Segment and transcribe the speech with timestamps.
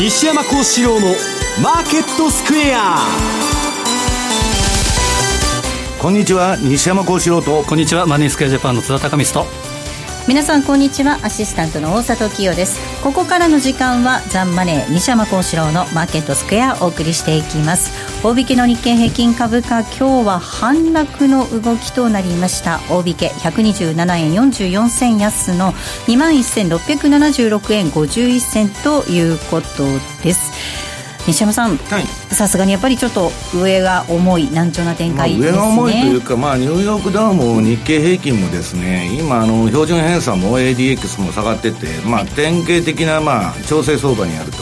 [0.00, 1.08] 西山幸四郎の
[1.62, 2.96] マーケットスクエア。
[6.00, 7.62] こんにちは西山幸四郎と。
[7.64, 9.52] こんにちはマネースクエアジャパンの津田隆光と。
[10.26, 12.80] 皆さんこんにちはアシスタントの大里清です。
[13.02, 17.90] ここからの時間はザンマネー西山幸四郎のマーケットスクエアお送りしていきます
[18.22, 22.78] 大引けの日経平均株価今日は反落の動きとなりました。
[22.90, 25.72] 大引け127円44銭安の
[26.06, 29.86] 2万1676円51銭ということ
[30.22, 30.89] です。
[31.26, 31.78] 西山さん、
[32.30, 44.58] さすがにやっぱりちょっと上が重い難聴な展開、ね、上が重いというか、まあ、ニューヨークダウンも日経平均もですね今あの標準偏差も ADX も下がってて、まあ、典型的な、まあ、調整相場にあると、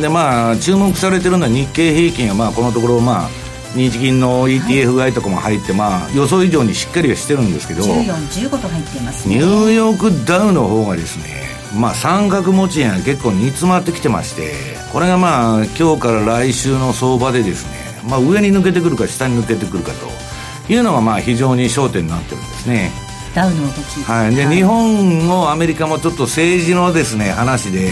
[0.00, 3.28] でまあ注目されてるのは日経平均は、まあ、このところまあ
[3.74, 14.52] 日銀の ETF 買いとかも入って、まあ予想以上にしっかりはしてるんですけど14、15と入っています、ね、ニューヨークダウンの方がですねまあ、三角持ち円が結構煮詰まってきてまして
[14.92, 17.76] これがまあ今日から来週の相場でですね、
[18.08, 22.90] まあ、上に抜けてくるか下に抜けてくるかというのがまあ非常に焦点になってるんですね。
[23.34, 24.02] ダウの動き。
[24.02, 24.34] はい。
[24.34, 27.90] で、はい、日本もアメリカもちょっと政治のですね話で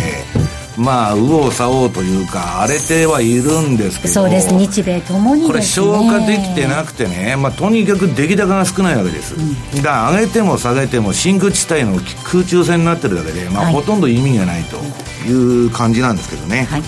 [0.78, 4.14] まあ右往左往というか荒れてはいるんですけど。
[4.14, 4.54] そうです。
[4.54, 14.76] 日米ともに、ね、これ消化できてなくてね、まあ、とにかく出来高が少ないわけです、うん、だから上げても下げても真空地帯の空中戦になってるだけで、まあ、はい、ほとんど意味がないと
[15.28, 16.82] いう感じなんですけどね、はい。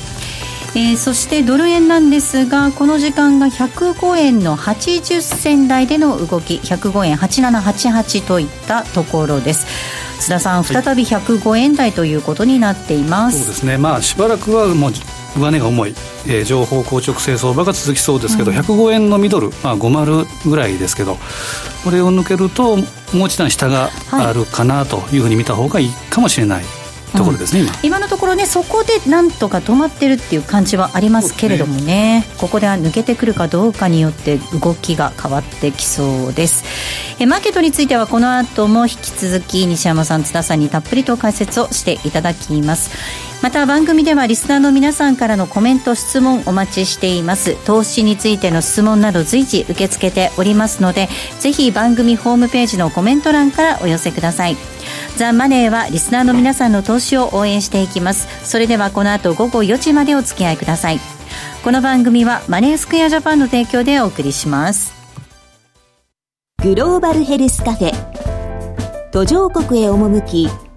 [0.77, 6.55] えー、そしてドル円なんですがこの時間が105円の80銭台での動き。
[6.59, 9.67] 105円8788といったところです
[10.21, 13.79] 津田さん再び105円台ということになっています、そうですね。
[13.79, 14.93] まあしばらくはもう
[15.37, 15.95] 上値が重い、
[16.27, 21.17] えー、情報硬直性相場が続きそうですけど、うん、105円のミドル、まあ、50ぐらいですけど
[21.85, 26.65] これを抜けるともう一段下があるかなというふうに見た方がいいかもしれない
[27.13, 27.79] ところですね、うん、今。
[27.83, 36.65] 今のところねそこでなんとか止まってるっていう感じはありますけれどもね、ね、ここでは抜けてくるかどうかによって動きが変わってきそうです。
[37.19, 42.91] えマーケットについてはこの後も引き続き西山さん津田さんにたっぷりと解説をしていただきます
[43.43, 47.57] また番組ではリスナーの皆さんからのコメント質問お待ちしています。
[47.65, 51.09] 投資についての質問など随時受け付けておりますので
[51.39, 54.57] ぜひ番組ホームページのコメント欄からお寄せください。
[55.17, 58.29] ザ・マネーはリスナーの皆さんの投資を応援していきます。
[58.45, 61.01] それではこの後午後4時までお付き合いください。
[61.65, 64.93] この番組はマネースクエアジャパンの提供でお送りします。
[66.63, 69.11] グローバルヘルスカフェ。
[69.13, 70.49] 途上国へ赴き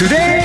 [0.00, 0.39] Today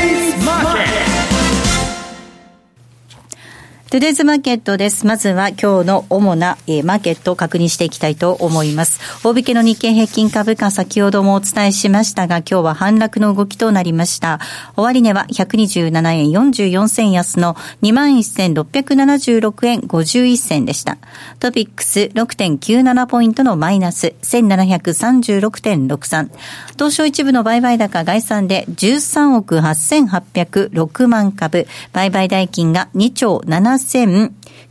[3.95, 5.07] トゥデイズマーケットです。
[5.07, 8.99] まずは今日の主な、えー、マーケットを確認していきたいと思います。
[9.25, 14.41] 大引けの日経平均株価先ほどもお伝えしましたが、今日は反落の動きとなりました。
[14.75, 20.97] 終値は127円44銭安の21,676円51銭でした。
[21.39, 26.29] トピックス6.97ポイントのマイナス1736.63。
[26.73, 31.65] 東証一部の売買高概算で13億8806万株。
[31.93, 33.84] 売買代金が2兆7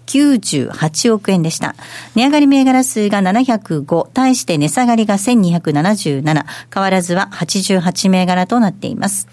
[0.07, 1.75] 7098億円でした。
[2.15, 9.29] 値上がり銘柄数が705、対して値下がりが1277、変わらずは88銘柄となっています。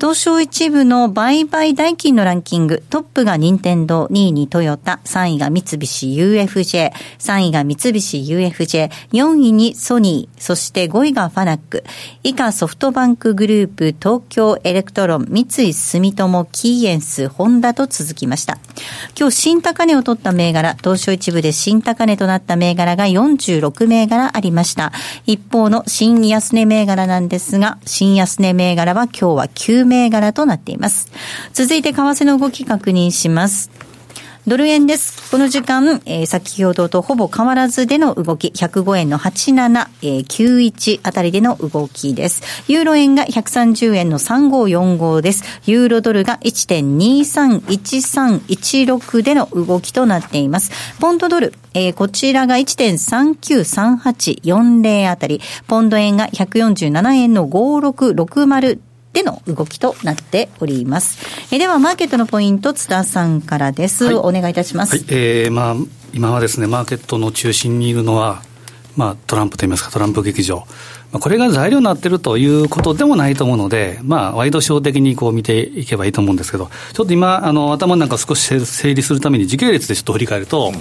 [0.00, 11.82] 東証一部の売買代金のランキング、トップが任天堂、2位にトヨタ、3位が三菱 UFJ、3位が三菱 UFJ、4位にソニー、そして5位がファナック、
[12.22, 18.58] 以下ソフトバンクグループ、東京エレクトロン、三井住友、キーエンス、ホンダと続きました。
[19.18, 24.92] 今日新高値を取った銘柄、東証一部で新高値となった銘柄が46銘柄ありました。
[25.26, 31.10] 一方の新安値銘柄なんですが、新安値銘柄は今日は9銘柄となっています。
[31.52, 33.70] 続いて為替の動き確認します。
[34.48, 35.30] ドル円です。
[35.30, 42.64] この時間、えー先ほどとほぼ変わらずでの動き、105円の87、えー91あたりでの動きです。
[42.66, 45.44] ユーロ円が130円の3545です。
[45.66, 50.72] ユーロドルが1.231316での動きとなっています。
[50.98, 58.87] ポンドドル、えーこちらが1.393840あたり、ポンド円が147円の5660
[59.18, 61.18] での動きとなっております。
[61.50, 64.04] えーでは、マーケットのポイント、津田さんからです。
[64.04, 64.96] はいお願いいたします。
[64.96, 65.76] はい、えーまあ、
[66.12, 68.42] 今はですね、マーケットの中心にいるのは、
[68.96, 70.64] まあ、トランプといいますか、トランプ劇場。
[71.12, 80.72] まあ、これが材料になっているということでもないと思うので、まあ、ワイドショー的にこう見ていけばいいと思うんですけど、ちょっと今、あの、頭の中少し整理するために時系列でちょっと振り返ると、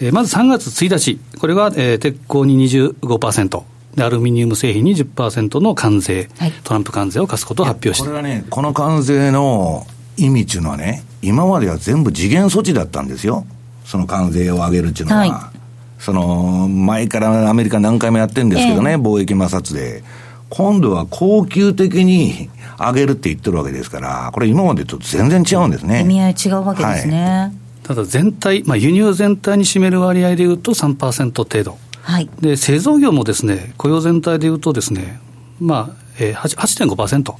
[0.00, 3.75] えーまず3月1日、これは、えー鉄鋼に25%。
[3.96, 13.46] で、アルミニウム製品に10%の関税、はいトランプ関税を課すことを発表してこれはね、この関税の意味っていうのはね、今までは全部次元措置だったんですよ。
[13.84, 15.20] その関税を上げるっていうのは。
[15.20, 15.56] はい
[15.98, 20.04] その、前からアメリカ何回もやってるんですけどね、ええ貿易摩擦で。
[20.48, 26.02] 今度は恒久的に上げるって言ってるわけですから、これ今までと全然違うんですね。
[26.02, 27.52] 意味合い違うわけですね。
[27.82, 31.78] ただ全体、まあ、輸入全体に占める割合でいうと3%程度。
[32.06, 32.28] はい。
[32.40, 35.20] で、製造業もですね、雇用全体でいうとですね、
[35.60, 36.56] まあ、えー、8
[36.86, 37.34] 8.5%。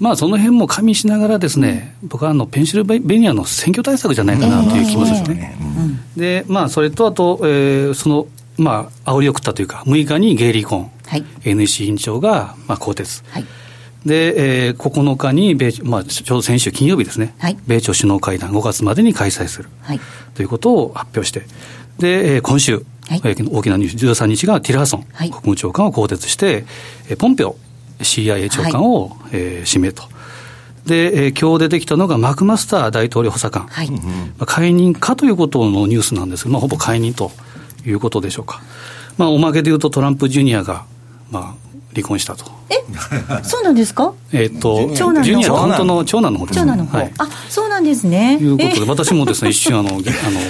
[0.00, 5.56] まあ、その辺も加味しながらですね、僕はあの、ペンシルベニアの選挙対策じゃないかなという気もするんですね。
[6.16, 8.26] で、まあ、それとあと、えーその、
[8.58, 11.24] まあ、煽りを食ったというか、6日にゲイリー・コーン、はい。
[11.44, 13.24] NEC 委員長が、まあ、更迭。
[13.30, 13.44] はい。
[14.04, 19.68] で、えー9日に米、まあ、ちょうど先週金曜日ですね、はい米朝首脳会談、5月までに開催する。
[19.82, 20.00] はい。
[20.34, 21.46] ということを発表して、
[21.98, 26.64] で、えー今週、はいえー大きなニュース、13日がティラーソン、はい国務長官を更迭して、
[27.08, 27.56] えーポンペオ
[28.00, 30.02] CIA 長官を、えー指名と。
[30.86, 33.66] で、えー今日出てきたのがマクマスター大統領補佐官。
[33.68, 33.90] はい。
[33.90, 33.98] ま
[34.40, 37.30] あ解任かということのニュースなんですけど、まあ、ほぼ解任と
[37.86, 38.60] いうことでしょうか。
[39.18, 40.84] まあ、おまけで言うとトランプジュニアが、
[41.30, 41.54] まあ、
[41.94, 42.46] 離婚したと。
[43.44, 44.12] そうなんですか？
[44.32, 46.98] えっ、と、長男のジュニアの本当の長男の方です長男の方。
[46.98, 47.12] はい。
[47.18, 48.38] あ、そうなんですね。
[48.40, 48.82] いうことで、え？
[48.82, 50.40] ー 私もですね、一瞬あの、ぎあの、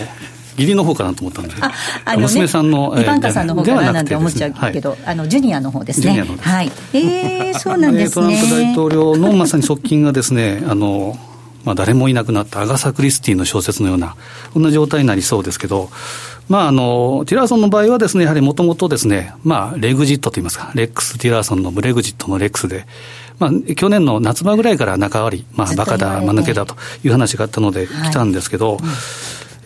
[0.57, 1.73] 義理の方かなと思ったんで、あ、
[2.05, 4.73] あのね、娘さんの、イバンカさんの方かななんて思っちゃうはい。
[4.73, 6.25] けど、あの、ジュニアの方ですね。
[6.41, 6.71] はい。
[6.93, 8.73] えー、そうなんですトランプ大ね。
[8.73, 11.19] 統領のまさに側近がですね、 あの、
[11.65, 14.17] まあ、誰もいなくなったアガサ・クリスティの小説のような、
[14.53, 15.91] こんな状態になりそうですけど、
[16.49, 22.87] まあ、あの、ティラーソンの場合はですね、やはりもともとですね、まあ、レグジットといいますか、レックス・ティラーソンのブレグジットのレックスで、
[23.39, 28.79] まあ、去年の夏場ぐらいから仲悪い、まあ、バカだ、間抜けだという話があったのではい来たんですけど、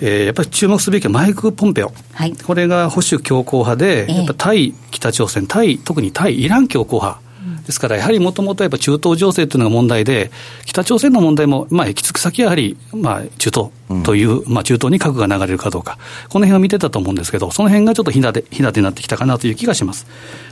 [0.00, 1.92] えーやっぱり注目すべきはマイク・ポンペオ。
[2.12, 7.28] はいこれが保守強硬派で、ええやっぱ対北朝鮮、対、特に対イラン強硬派。
[7.68, 10.30] ですから、やはりもともとやっぱ中東情勢というのが問題で、
[10.64, 15.98] 北朝鮮の問題も、まあ、行き着く先はやはり、まあ、中東という、まあ、中東に核が流れるかどうか、
[16.30, 20.06] この辺を見てたと思うんですけど、その辺がちょっとひなで、ひなでになってきたかなという気がします。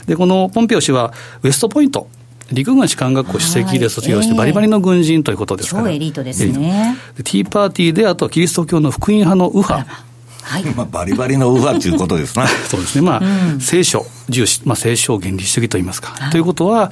[0.05, 1.11] で、このポンペオ氏は、
[1.41, 2.07] ウエストポイント、
[2.51, 5.83] 陸軍士官学校主席で卒業して、はいバリバリの軍人ということですから。
[5.83, 10.07] 超エリートですねでティーパーティーで、あとはキリスト教の福音派の右派。
[10.47, 10.63] はい。
[10.63, 12.47] まあ、バリバリの右派っていうことですな。
[12.69, 13.21] そうですね、まあ、
[13.59, 16.15] 聖書重視、まあ、聖書原理主義といいますか。
[16.31, 16.91] ということは、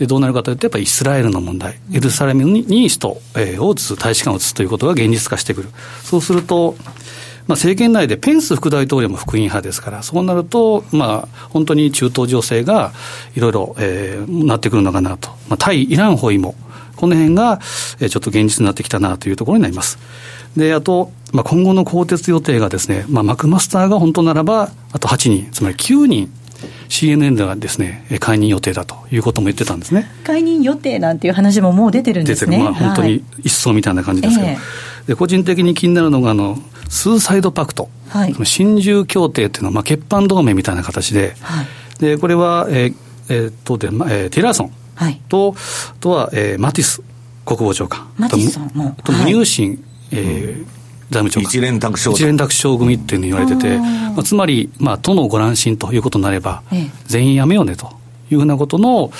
[0.00, 5.68] えどうなるかというと、やっぱりイスラエルの問題、エルサレムにに使徒えーを移す、大使館を移すということが現実化してくる。
[6.04, 6.76] そうすると、
[7.50, 12.92] まあ、政権内でペンス副大統領も福音派ですから、そうなると、まあ、本当に中東情勢が
[13.34, 15.30] いろいろ、えーなってくるのかなと。
[15.48, 16.54] まあ、対イラン包囲も、
[16.94, 17.58] この辺が、
[17.98, 19.98] えーちょっと現実になってきたなというところになります。
[20.56, 26.32] で、あと、まあ、今後の更迭予定がですね、まあ、マクマスターが本当ならば、あと8人、つまり9人、
[26.88, 30.10] CNN ではですね、えー解任予定だということも言ってたんですね。
[30.24, 32.58] 解任予定なんていう話ももう出てるんですね。
[32.58, 34.58] 出てる、まあ、本当に一層みたいな感じですけど、え
[35.06, 38.32] で個人的に気になるのがあの、スーサイドパクト、はい。
[38.34, 41.66] その心中協定っていうのは、まあ、結伴同盟みたいな形で、はい。
[42.00, 42.94] でこれは、えー
[43.28, 44.72] えーっとでまあえーティラーソン。
[44.94, 45.20] はい。
[45.28, 47.02] と、あとは、えーマティス
[47.46, 49.22] 国防長官、マティスさんもあとはい。
[49.22, 50.79] ムニューシン、えー
[51.10, 51.50] 財務長官。
[51.50, 57.92] 一連卓勝と一連卓勝組っていうふうに言われてて、まあ、つまり、まあ、都のご乱心ということになれば、ええ全員やめようねと
[58.30, 59.12] いうふうなことの、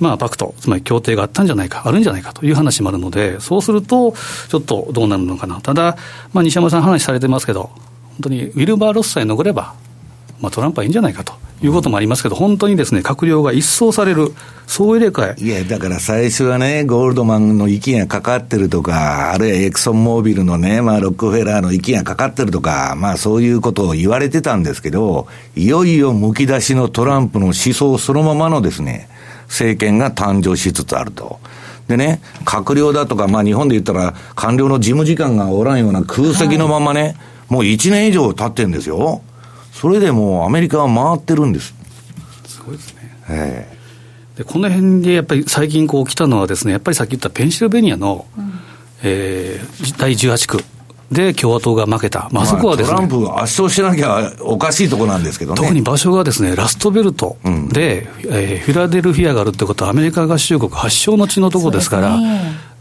[0.00, 4.14] まあ、パクト、つまり協定があったんじゃないか、あるんじゃないかという話もあるので、そうすると、
[4.48, 5.60] ちょっとどうなるのかな。
[5.60, 5.96] ただ、
[6.32, 7.70] まあ、西山さん話されてますけど、
[8.10, 9.74] 本当にウィルバー・ロスさえ残れば、
[10.40, 14.32] まあ、トランプはいいんじゃないかということもありますけど、本当にですね、閣僚が一掃される、
[14.66, 29.08] 総入れ替え、いや、だから最初はね、ゴールドマンの息がかかってるとか、あるいはエクソンモービルのね、まあ、ロックフェラーの息がかかってるとか、まあ、そういうことを言われてたんですけど、いよいよむき出しのトランプの思想そのままのですね、
[29.48, 31.40] 政権が誕生しつつあると。
[31.88, 37.14] でね、閣僚だとか、まあ日本で言ったら官僚の事務次官がおらんような空席のままね、はい、
[37.48, 39.22] もう1年以上経ってんですよ。
[39.78, 41.72] それでもうアメリカは回ってるんです。
[42.48, 43.16] すごいですね。
[43.30, 48.52] ええー、でこの辺でやっぱり最近こう来たのはですね、やっぱりさっき言ったペンシルベニアの、うん、
[49.04, 50.64] えー、第18区。
[51.12, 52.28] で、共和党が負けた。
[52.32, 52.96] まあ、そこはですね。
[52.96, 55.62] トランプが圧勝しなきゃおかしいとこなんですけどね。
[55.62, 57.38] 特に場所がですね、ラストベルト
[57.72, 62.18] で、うん、えー、フィラデルフィアがあるってことはアメリカ合衆国発祥の地のところですから、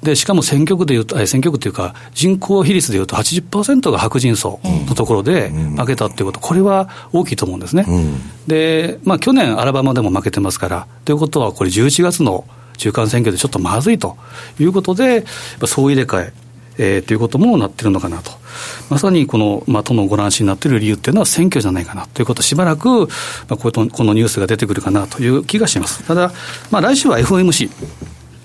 [0.07, 7.83] で、しかも選挙区でいうと、選挙区というか、人口比率でいうと80%が白人層のところで負けたっていうこと、これは大きいと思うんですね。
[7.85, 8.15] うん、
[8.47, 12.45] で、まあ、去年、アラバマでも負けてますから、ということは、これ、11月の
[12.77, 14.15] 中間選挙でちょっとまずいと
[14.61, 15.25] いうことで、
[15.65, 16.33] 総入れ替え、
[16.77, 18.31] えー、ということもなってるのかなと。
[18.89, 23.07] まさにこの、まあ、都のご乱心になっている理由っていうのは選挙じゃないかなということしばらく、ま
[23.49, 26.05] あ、ここのニュースが出てくるかなという気がします。
[26.07, 26.31] ただ、
[26.71, 27.69] まあ、来週は FOMC、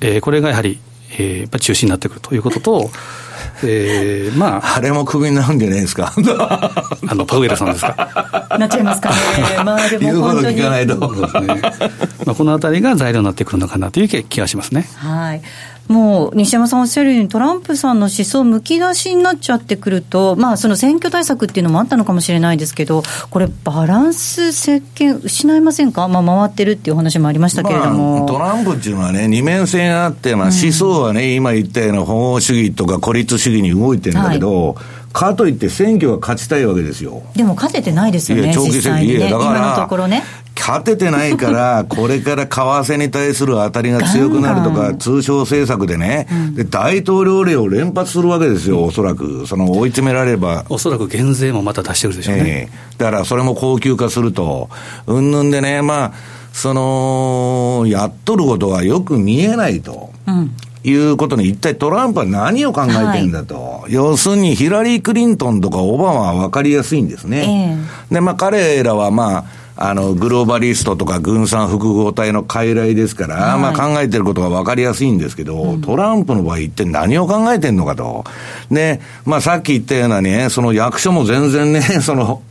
[0.01, 0.81] えー、これがやはり
[1.13, 2.91] えー、やっぱ中心になってくるということと、
[3.65, 4.77] えー、まあ。
[4.77, 6.13] あれもクビになるんじゃないですか？
[7.07, 8.49] あの、パウエルさんですか？
[8.59, 9.17] なっちゃいますかね。
[9.65, 10.57] まあでも本当に。
[10.57, 10.99] 言うこと聞かないと。
[10.99, 11.91] そうですね。
[12.27, 14.89] まあ、このあたりが材料になってくるのかなという気がしますね。
[14.97, 15.43] はい。
[15.89, 37.23] もう西山さんおっしゃるように、トランプさんの思想むき出しになっちゃってくると、まあ、その選挙対策っていうのもあったのかもしれないですけど、これ、バランス、政権、失いませんか、まあ、回ってるっていう話もありましたけれども、まあ、トランプっていうのはね、二面性があって、まあ、思想はね、うん、今言ったような保護主義とか孤立主義に動いてるんだけど、はいかといって選挙が勝ちたいわけですよ。
[37.37, 40.23] でも勝ててないですよね、長期戦、ね、いやだから今のところね。
[40.55, 49.47] 勝ててないから、 これから為替に対する当たりが強くなるとか、通商政策でね、で、大統領令を連発するわけですよ、おそらく。
[49.47, 50.65] その追い詰められれば。
[50.69, 52.43] おそらく減税もまた出してるでしょうね。
[52.47, 54.69] えー、だからそれも高級化すると、
[55.07, 56.13] うんぬんでね、まあ、
[56.53, 60.11] その、やっとることがよく見えないと。
[60.27, 67.77] うんいうことに、一体トランプは何を考えてんだと、はい、要するにヒラリー・クリントンとかオバマは分かりやすいんですね。
[68.11, 69.45] えー、で、まあ、彼らはまあ、
[69.77, 78.25] あの、グローバリストとか軍産複合体の傀儡ですから、はい、まあ考えてることが分かりやすいんですけど、うん、トランプの場合一体何を考えてんのかと。
[78.71, 82.43] で、まあさっき言ったようなね、その役所も全然ね、 その、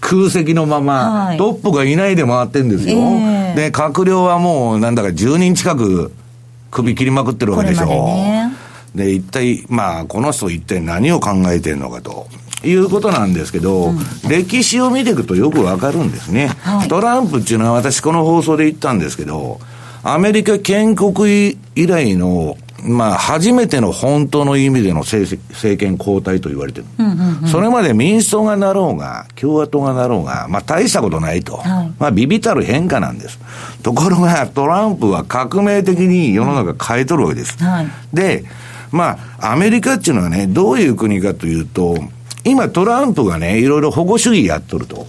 [0.00, 2.96] 空席のまま、はい、トップがいないで回ってんですよ。
[2.96, 6.12] えー、で、閣僚はもう、なんだか10人近く
[6.70, 8.16] 首切りまくってるわけでしょ。
[8.94, 12.28] で、ね、一体、まあ、この人一体何を考えてんのかと。
[12.62, 13.98] いうことなんですけど、うん、
[14.28, 19.60] 歴史を見ていくとよくわかるんですね、はい、トランプっていうのは私この放送で言ったんですけど、
[20.02, 25.36] アメリカ建国以来の、まあ、初めての本当の意味での政
[25.76, 33.38] 権交代と言われてる、うんうんうん、それまで民主党がなろうが、共和党がなろうが、まあ、大したことないと、はい、まあ、ビビたる変化なんです。
[33.82, 37.56] ところが、トランプは革命的に世の中変えとるわけです。
[37.62, 38.44] はい、で、
[38.90, 41.96] まあ、アメリカっていうのはね、どういう国かというと、
[42.44, 45.06] 今トランプがね、いろいろ保護主義やっとると。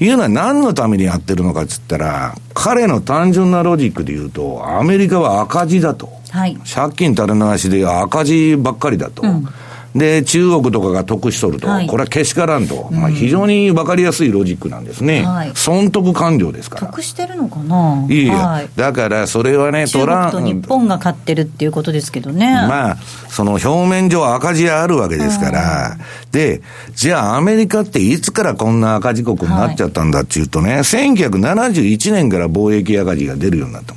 [0.00, 6.12] いうのは何のためにやってるのかっつったら、彼の単純なロジックで言うと、アメリカは赤字だと。
[6.34, 9.22] はい、借金垂れ流しで赤字ばっかりだと。
[9.22, 9.46] うん。
[9.94, 16.86] で、中国とかが得しとると、はい、これはけしからんと、まあ、非常に分かりやすいロジックなんですね、はい、損得完了ですから。
[16.88, 18.04] 得してるのかな？
[18.10, 22.52] いいや、はい、だからそれはね、トランと日本が買ってるっていうことですけどね。
[22.52, 22.96] まあ、
[23.28, 25.96] その表面上赤字あるわけですから、
[26.32, 26.60] で、
[26.96, 33.94] じゃあアメリカっていつからこんな赤字国になっちゃったんだっていうとね、はい、1971年から貿易赤字が出るようになった。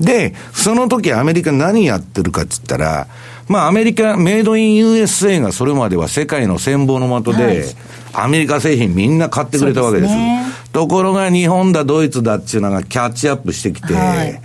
[0.00, 3.06] で、その時アメリカ何やってるかって言ったら、
[3.48, 7.64] まあ、アメリカ、メイドイン USA がそれまでは世界の戦望の的で、はい、
[8.12, 10.08] アメリカ製品みんな買ってくれたわけです。
[10.08, 14.40] ですね、ところが日本だ、ドイツだっていうのがキャッチアップしてきて、はい、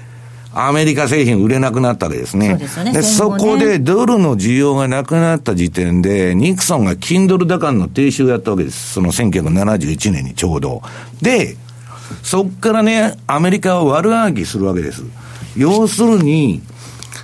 [0.54, 2.60] アメリカ製品売れなくなったわけですね。
[2.68, 2.94] そうでね。
[2.94, 8.94] で、そこでドルの需要がなくなった時点で、ニクソンが金ドル高の停止をやったわけです。
[8.94, 10.82] その1971年にちょうど。
[11.22, 11.58] で、
[12.22, 15.04] そっからね、アメリカは悪あがきするわけです。
[15.58, 16.62] 要するに、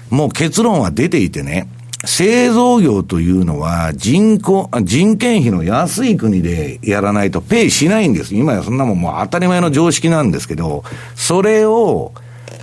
[0.10, 1.68] もう結論は出ていてね、
[2.06, 8.36] 製造業というのは人口、人件費の安い国でやらないとペイしないんです。
[8.36, 10.84] 今やそんなもんもう当たり前の常識なんですけど、
[11.16, 12.14] それを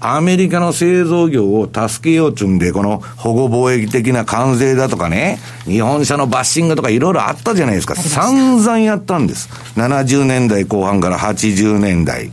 [0.01, 7.95] アメリカの製造業を助けようつんで、この保護貿易的な関税だとかね、日本車のバッシングとかいろいろあったじゃないですか。
[7.95, 9.49] 散々やったんです。
[9.77, 12.31] 70年代後半から80年代。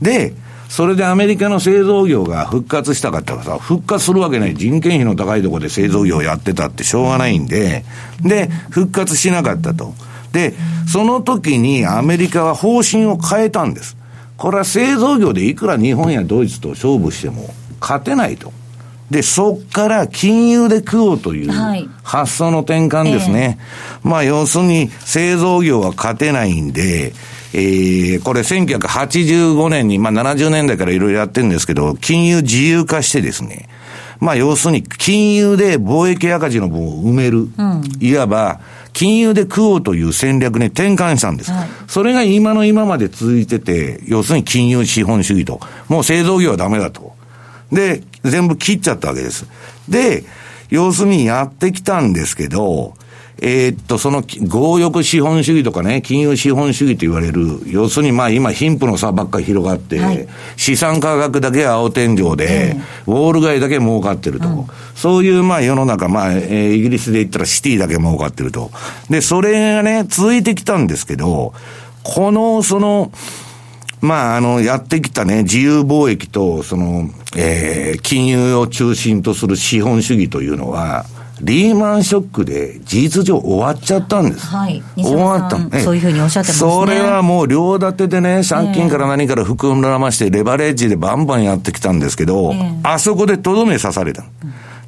[0.00, 0.34] で、
[0.68, 4.54] それでアメリカの製造業が復活したかったらさ、復活するわけない。
[4.54, 7.84] 人件費の高いところで製造業やってたってしょうがないんで、
[8.22, 9.94] で、復活しなかったと。
[10.32, 10.54] で、
[10.86, 13.96] その時にアメリカは方針を変えたんです。
[14.36, 17.48] これは製造業でいくら日本やドイツと勝負しても
[17.80, 18.52] 勝てないと。
[19.10, 23.58] で、そっから金融で食おうというはい発想の転換ですね。
[24.02, 27.12] まあ、要するに製造業は勝てないんで、
[27.52, 33.68] えー、これ1985年に、まあ70年代からいろいろやってるんですけど、金融自由化してですね、
[34.20, 37.48] まあ要するに金融で貿易赤字の分を埋める。
[38.00, 38.60] いわば、
[38.92, 41.52] 金融で食おうという戦略に転換したんです。
[41.52, 45.60] はいそれが今の今まで続いてて、要するに金融資本主義と。
[45.88, 47.14] もう製造業はダメだと。
[47.72, 49.46] で、全部切っちゃったわけです。
[49.88, 50.24] で、
[50.68, 52.94] 要するにやってきたんですけど、
[53.42, 60.26] えーっと、その強欲資本主義とかね、金融資本主義と言われる、要するにまあ今貧富の差ばっかり広がって、はい
[60.56, 62.76] 資産価格だけ青天井で、
[63.06, 64.66] ウォール街だけ儲かってると。
[64.94, 68.70] そういうまあ世の中、まあ、えーイギリスで言ったらシティだけ儲かってると。
[69.10, 71.52] で、それがね、続いてきたんですけど、
[72.02, 73.12] この、その、
[74.00, 81.04] まあ、あの、やってきたね、自由貿易と、その、えー、金融を中心とする資本主義というのは、
[81.40, 84.46] リーマンショックで事実上終わっちゃったんです。
[84.46, 84.82] はい。
[84.96, 86.70] 西終わったそういうふうにおっしゃってますね。
[86.70, 92.80] それはもう両立てでね、借金から何から含らまして、レバレッジでバンバンやってきたんですけど、ええ。
[92.84, 94.24] あそこでとどめ刺された。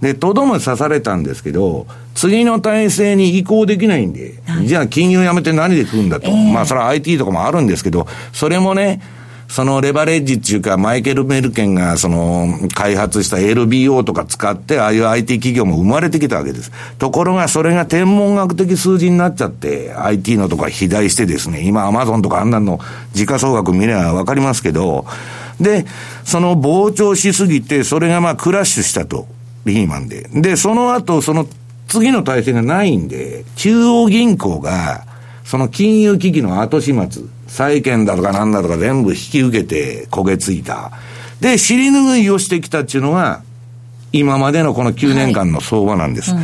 [0.00, 6.31] で、とどめ刺されたんですけど、次の体制に移行できないんで、じゃあ金融やめて何で食うんだと。
[6.31, 9.00] まあそれは IT とかもあるんですけど、それもね、
[9.49, 16.71] そのレバレッジっていうか、マイケル・メルケンがその開発した LBO とか使って、ああいう IT 企業も生まれてきたわけです。
[16.99, 22.78] ところがそれが天文学的数字になっちゃって、IT のとか肥大してですね、今アマゾンとかあんなの
[23.14, 25.07] 時価総額見ればわかりますけど、
[25.61, 25.87] で、
[26.25, 29.26] その膨張しすぎて、それがまあクラッシュしたと。
[29.64, 30.28] リーマンで。
[30.33, 31.47] で、その後、その
[31.88, 35.05] 次の体制がないんで、中央銀行が、
[35.49, 40.93] その金融危機の後始末、債券だとかなんだとか全部引き受けて焦げついた。
[41.40, 43.40] で、尻拭いをしてきたっていうのが、
[44.12, 46.35] 今までのこの9年間の相場なんです。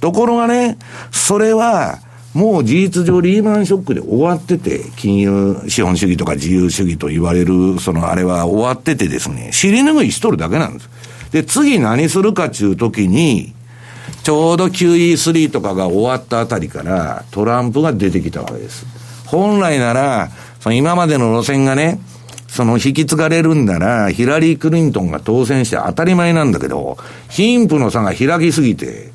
[0.00, 0.76] ところがね、
[1.12, 2.00] それは、
[2.34, 10.90] もう事実上リーマンショックで終わってて、金融資本主義とか自由主義と言われる、そのあれは終わっててですね、尻拭いしとるだけなんです。
[11.30, 13.54] で、次何するかっていう時に、
[14.28, 18.84] ちょうど QE3 とかが終わったあたりからトランプが出てきたわけです。
[19.24, 20.28] 本来なら、
[20.60, 21.98] その今までの路線がね、
[22.46, 26.98] その引き継がれるんなら、ヒラリー・クリントンが当選して当たり前なんだけど、
[27.30, 29.12] 貧富の差が開きすぎて、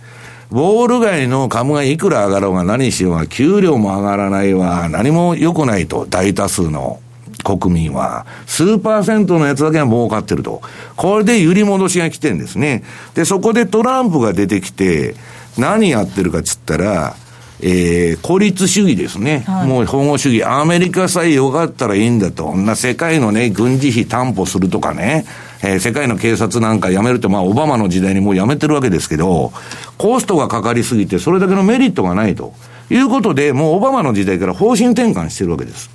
[0.50, 7.02] ウォール街の株がいくら上がろうが何しようが、給料も上がらないわ、何も良くないと、大多数の
[7.44, 8.26] 国民は。
[8.48, 10.62] 数パーセントのやつだけは儲かってると。
[10.96, 12.84] これで揺り戻しが来てんですね。
[13.14, 15.16] で、そこでトランプが出てきて、
[15.58, 17.16] 何やってるかっつったら、
[17.62, 19.46] えー、孤立主義ですね。
[19.48, 20.44] もう保護主義。
[20.44, 22.46] アメリカさえよかったらいいんだと。
[22.46, 25.26] こんな世界のね、軍事費担保するとかね、
[25.62, 29.54] えー世界の警察なんか辞めるって、まあ、オバマの時代にもう辞めてるわけですけど、
[29.98, 32.54] コストがかかりすぎて、それだけのメリットがないと。
[32.90, 35.90] いうことで、もうオバマの時代から方針転換してるわけです。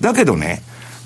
[0.00, 0.62] だけどね、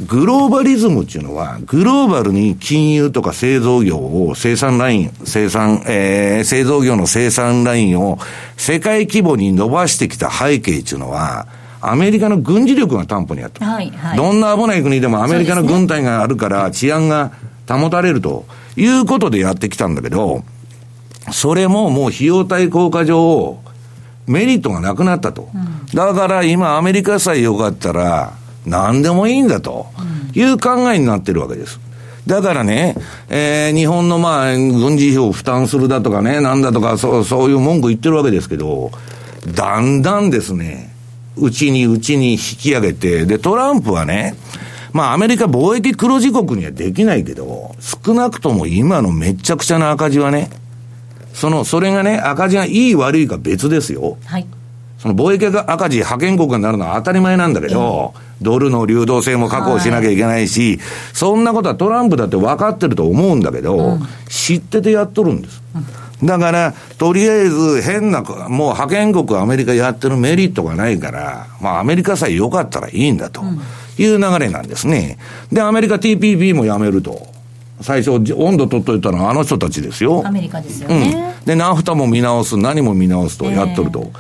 [0.07, 8.19] グローバリズムっていうのは、グローバルに金融とか製造業を、生産ライン、生産、えー、製造業の生産ラインを
[8.57, 11.49] 世界規模に伸ばしてきた背景っていうのは、
[11.81, 13.65] アメリカの軍事力が担保にあった。
[13.65, 17.33] はいはいどんな危ない国でもアメリカの軍隊があるから治安が
[17.69, 20.45] 保たれるということでやってきたんだけど、
[21.33, 23.59] それももう費用対効果上、
[24.27, 25.49] メリットがなくなったと。
[25.95, 28.33] だから今アメリカさえよかったら
[28.67, 29.87] 何でもいいんだと
[30.35, 31.81] いう考えになってるわけです。
[32.27, 32.95] だからね、
[33.31, 38.91] えー日本のまあ、軍事費を負担するだとかね、なんだとか、そう、そういう文句言ってるわけですけど、
[39.55, 40.93] だんだんですね、
[41.39, 44.35] うちにうちに引き上げて、で、トランプはね、
[44.93, 50.51] まあアメリカ貿易黒字国にはできないけど、少なくとも今のめっちゃくちゃな赤字はね、
[51.33, 54.19] その、それがね、赤字がいい悪いか別ですよ。
[54.27, 54.47] はい。
[54.99, 60.81] その貿易赤字、派遣国になるのは当たり前なんだけど、ドルの流動性も確保しなきゃいけないし、
[61.13, 65.63] そんなことはトランプだって分かってると思うんだけど、知っててやっとるんです。
[66.23, 73.43] だから、とりあえず変な、もう派遣国アメリカやってるメリットがないから、まあアメリカさえ良かったらいいんだと
[73.99, 75.17] いう流れなんですね。
[75.53, 77.38] で、アメリカ TPP もやめると。
[77.81, 80.23] 最初、温度取っといたのはあの人たちですよ。
[80.27, 81.35] アメリカですようんね。。
[81.45, 84.11] で、ナフタも見直す、何も見直すと、やっとると。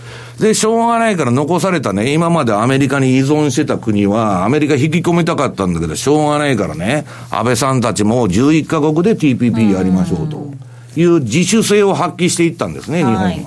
[0.40, 10.52] で、しょうがないから残されたね、今までアメリカに依存してた国は、アメリカ引き込みたかったんだけど、しょうがないからね、安倍さんたちも11カ国で TPP やりましょうと
[10.96, 13.20] いう自主性を発揮していったんですね、日本は。
[13.22, 13.46] はい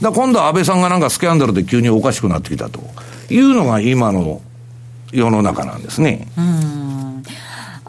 [0.00, 2.80] だ今度は安倍さんがなんかスキャンダルで急におかしくなってきたと
[3.28, 4.40] いうのが今の
[5.12, 6.26] 世の中なんですね。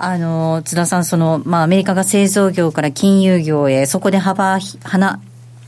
[0.05, 5.19] あの、津田さん、その、まあ、アメリカが製造業から金融業へ、そこで幅、花、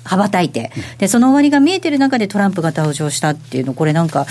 [0.04, 4.26] 羽ばたいて、で、その終わりが見えてる中でトランプが登場したっていうの、これなんか、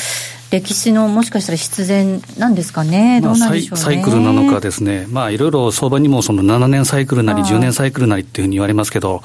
[0.51, 9.23] 歴史のもしかしたら必然なんですかね、どうなんでしょう、ね、サイクルなのかですね、まあ、いろいろ相場にもその7年サイクルなり、10年サイクルなりっていうふうに言われますけど、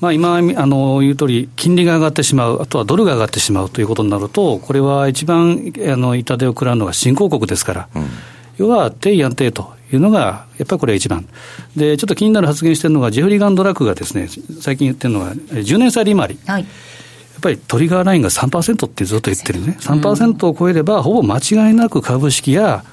[0.00, 8.06] まあ、今あの言う通り、金利が上がってしまう、あとはドルが上がってしまうということになると、これは一番あの痛手を食らうのが新興国ですから、うん、
[8.56, 11.26] 要は低安定というのが、やっぱりこれ一番。
[11.76, 14.28] で、ちょっと気になる発言してるのが、ジェフリー・ガンドラックがですね、
[14.60, 16.38] 最近言ってるのが、10年債利回り。
[16.46, 16.62] はい。
[16.62, 16.68] やっ
[17.40, 22.84] ぱりトリガーラインが3%ってずっと言ってるね、3%を超えれば、ほぼ間違いなく株式や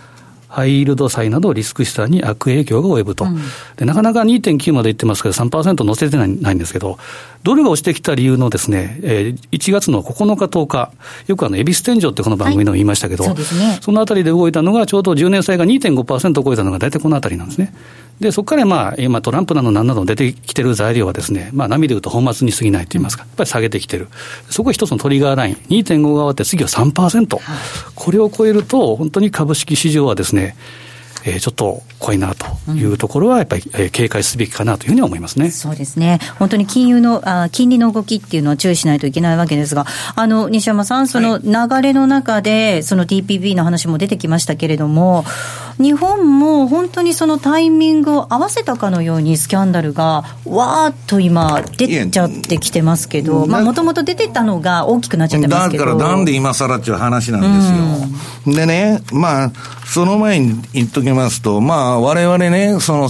[0.47, 3.37] ハイイールド債などリスク資産に悪影響が及ぶと、うん、
[3.75, 6.97] でなかなか2.9までいってますけど、3%乗せてないないんですけど、
[7.43, 10.91] ドルが落ちてきた理由のですね、えー、1月の9日、10日、
[11.27, 17.73] よくあの、恵比寿天井ってこの番組でも言いましたけど、はいそね、そのあたりで動いたのが、ちょうど10年債が2.5%超えたのが大体このあたりなんですね。
[18.19, 24.07] で、そこからまあ、今トランプなどなんなど出てきてる材料はですね、まあ、波でいうと本末に過ぎないと言いますか、やっぱり下げてきてる。
[24.49, 27.39] そこが一つのトリガーライン、2.5が終わって次は3%。
[27.95, 30.55] これを超えると、本当に株式市場はですね、
[31.27, 35.51] えー、ちょっと怖いなというところは、やっぱり、えー、警戒すべきかなというふうに思いますね。
[35.51, 36.19] そうですね。
[36.39, 39.85] 本当に金融の、あ金利の動きっていうのは注意しないといけないわけですが、
[40.15, 45.25] あの、西山さん、その流れの中で、その TPP の話も出てきましたけれども、
[45.79, 55.85] 日本も本当にそのタイミングを合わせたかのようにスキャンダルがわーっと今出ちゃってきてますけど、まあもともと出てたのが大きくなっちゃってますけど。
[55.85, 57.47] だからなんで今更っていう話なんで
[58.47, 58.55] すよ。
[58.55, 59.51] でね、まあ、
[59.85, 63.09] その前に言っときますと、まあ我々ね、その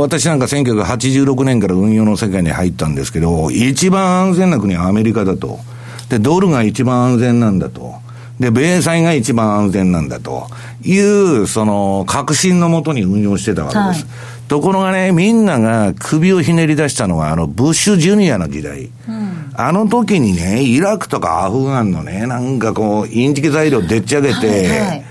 [0.00, 5.60] 私なんか1986年から運用の世界に入ったんですけど、一番安全な国はアメリカだと。
[6.08, 7.96] で、ドルが一番安全なんだと。
[8.40, 10.46] で、米債が一番安全なんだと
[10.84, 14.06] いう、その、確信のもとに運用してたわけです。
[14.06, 14.10] は
[14.46, 18.90] い、ところがね、みんなが首をひねり出したのは、あの、ブッシュジュニアの時代。
[19.08, 25.04] うん、あの時にね、イラクとかアフガンのね、なんかこう、インチキ材料でっち上げて、はいはい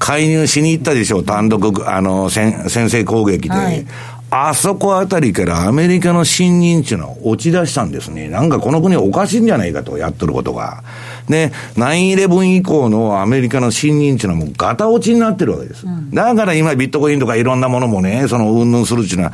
[0.00, 3.54] 介入しに行ったでしょう、単独、あの、先制攻撃で。
[3.54, 3.86] はい、
[4.30, 8.28] あそこあたりからアメリカの信任っていうのは落ち出したんですね。
[8.28, 10.84] なんかこの国おかしいんじゃないかと、やっとることが。
[11.28, 15.84] で、9-11以降のアメリカの信任っていうのはもうガタ落ちになってるわけです。
[15.84, 19.32] うん、だから今ビットコインとかいろんなものもね、その運動するっていうのは、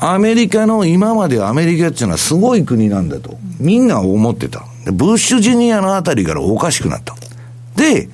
[0.00, 4.64] アメリカの今までアメリカっていうのはすごい国なんだと、みんな思ってた。
[4.92, 7.16] ブッシュジュニアのあたりからおかしくなった。
[7.76, 8.08] で、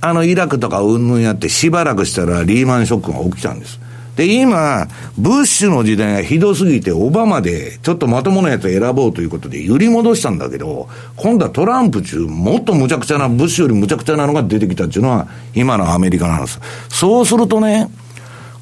[0.00, 3.78] あのイラクとかうんぬんやってしばらくしたらリーマンショックが起きたんです。
[4.20, 16.60] で、今、ブッシュの時代がひどすぎて、オバマでちょっとまともなやつを選ぼうということで揺り戻したんだけど、今度はトランプ中、もっと無茶苦茶な、ブッシュより無茶苦茶なのが出てきたっていうのは、今のアメリカなんです。
[16.90, 17.88] そうするとね、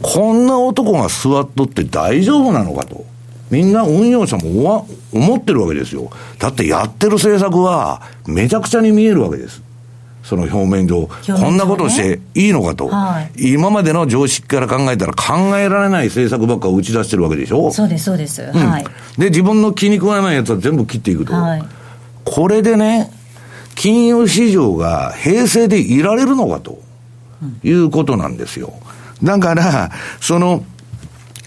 [0.01, 3.05] こんな男が座っとって大丈夫なのかと。
[3.51, 6.09] みんな運用者も思ってるわけですよ。
[6.39, 9.61] だってやってる政策はめちゃくちゃに見えるわけです。
[10.29, 17.73] その表面上、こんなことしていいのかと、はい、今までの常識から考えたら考えられない政策ばっか打ち出してるわけでしょ？
[17.73, 18.43] そうです、そうです。
[18.43, 18.85] うん、はい。
[19.17, 21.33] で、自分の気に食わないやつは全部切っていくと。
[21.33, 21.65] はい、
[22.27, 23.11] これでね、
[23.75, 26.79] 金融市場が平成でいられるのかと
[27.63, 28.75] いうことなんですよ。
[29.23, 30.63] だから、その、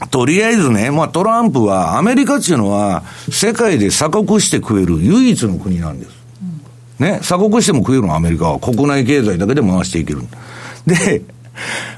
[0.09, 6.20] とりあえずね、まあトランプは、アメリカっていうのは、世界で鎖国して食える唯一の国なんです。
[7.01, 10.21] ね、鎖国しても食えるのアメリカは国内経済だけで回していける。
[10.85, 11.23] で、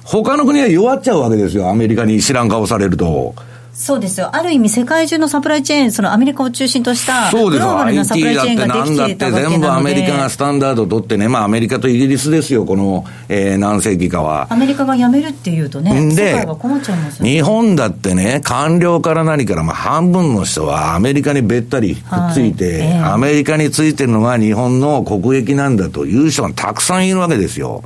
[0.03, 3.35] 他の国は弱っちゃうわけですよ、アメリカに知らん顔されると。
[3.73, 4.29] そうですよ。
[4.35, 9.41] ある意味世界中のサプライチェーン、そのアメリカを中心としたグローバルなサプライチェーンができていたわけなので。
[9.41, 14.47] だって全部アメリカがスタンダード取ってね、まあアメリカとイギリスですよ、この、えー、何世紀かは。
[14.51, 27.81] アメリカが辞めるっていうとね、で、世界は困っちゃいますよ、ね、日本だってね、官僚から何から、まあ半分の人はアメリカにべったりくっついて、はいえー、アメリカについてるのが日本の国益なんだという人がたくさんいるわけですよ。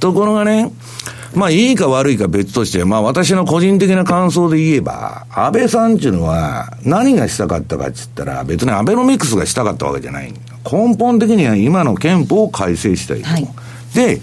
[0.00, 0.72] ところがね、
[1.34, 10.32] まあ、いいか悪いか別として、まあ、私の個人的な感想で言えば、安倍さんっていうのは、何がしたかったかって言ったら、別にアベノミクスがしたかったわけじゃない。
[10.70, 13.28] 根本的には今の憲法を改正したいと。
[13.28, 13.48] はい、
[13.94, 14.20] で、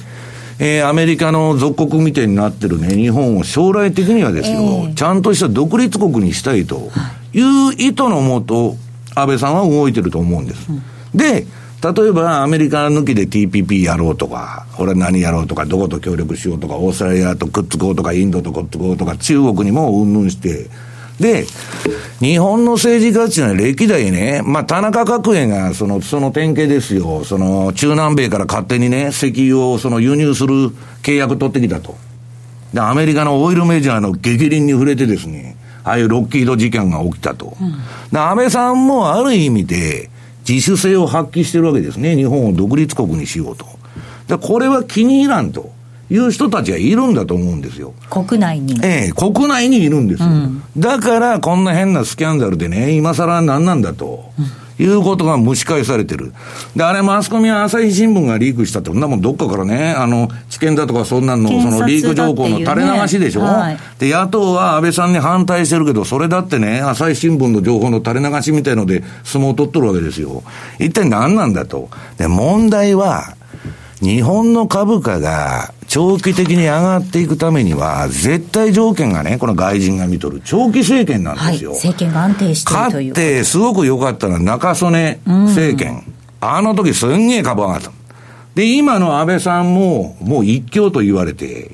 [0.60, 6.90] えー、アメリカの属国みたいになってるね、日本を将来的にはですよ、えー、ちゃんとした独立国にしたいと
[7.34, 8.76] いう意図のもと、
[9.16, 10.68] 安倍さんは動いてると思うんです。
[10.70, 10.82] うん、
[11.18, 11.46] で、
[11.82, 20.70] 例えばアメリカ抜きで TPP やろうとか、俺は何やろうとか、どこと協力しようとか、オーストラリアとくっつこうとか、インドとくっつこうとか、中国にもうんぬんして、
[21.20, 21.46] で、
[22.20, 27.24] 日本の政治家っていうのは歴代ね、まあ、田中角栄がその、その典型ですよ。
[27.24, 30.72] その、中南米から勝手にね、石油をその輸入する
[31.04, 31.96] 契約取ってきたと。
[32.74, 37.56] で、アメリカのオイルメジャーの激鱗に触れてですね、ああいうロッキード事件が起きたと。
[37.60, 37.72] うん、
[38.12, 40.10] で、安倍さんもある意味で
[40.48, 42.16] 自主性を発揮してるわけですね。
[42.16, 43.66] 日本を独立国にしようと。
[44.28, 45.76] で、これは気に入らんと。
[46.10, 47.94] いう人たちがいるんだと思うんですよ。
[48.10, 48.80] 国内に。
[48.82, 50.30] ええ、国内にいるんですよ。
[50.30, 54.32] うん、だから、こんな変なスキャンダルでね、今更何なんだと。
[54.40, 56.34] うんいうことが蒸し返されてる。
[56.76, 70.44] で、あれ、マスコミは朝日新聞がリークしたって、そんなもんどっかからね、あの、知見だとかそんなの、そのリーク情報の垂れ流しでしょ、はい、で、野党は安倍さんに反対してるけど、それだってね、朝日新聞の情報の垂れ流しみたいので相撲を取っとるわけですよ。
[70.80, 71.90] 一体何なんだと。
[72.18, 73.36] で、問題は、
[74.02, 81.72] 日本の株価が長期的に上がっていくためには、絶対条件がね、この外人が見とる、長期政権なんですよ。
[81.72, 83.10] はい、政権が安定しているという。
[83.10, 86.04] 勝って、すごく良かったのは中曽根政権。
[86.40, 87.92] あの時すんげえ株上がった。
[88.54, 91.72] で、今の安倍さんも、もう一強と言われて、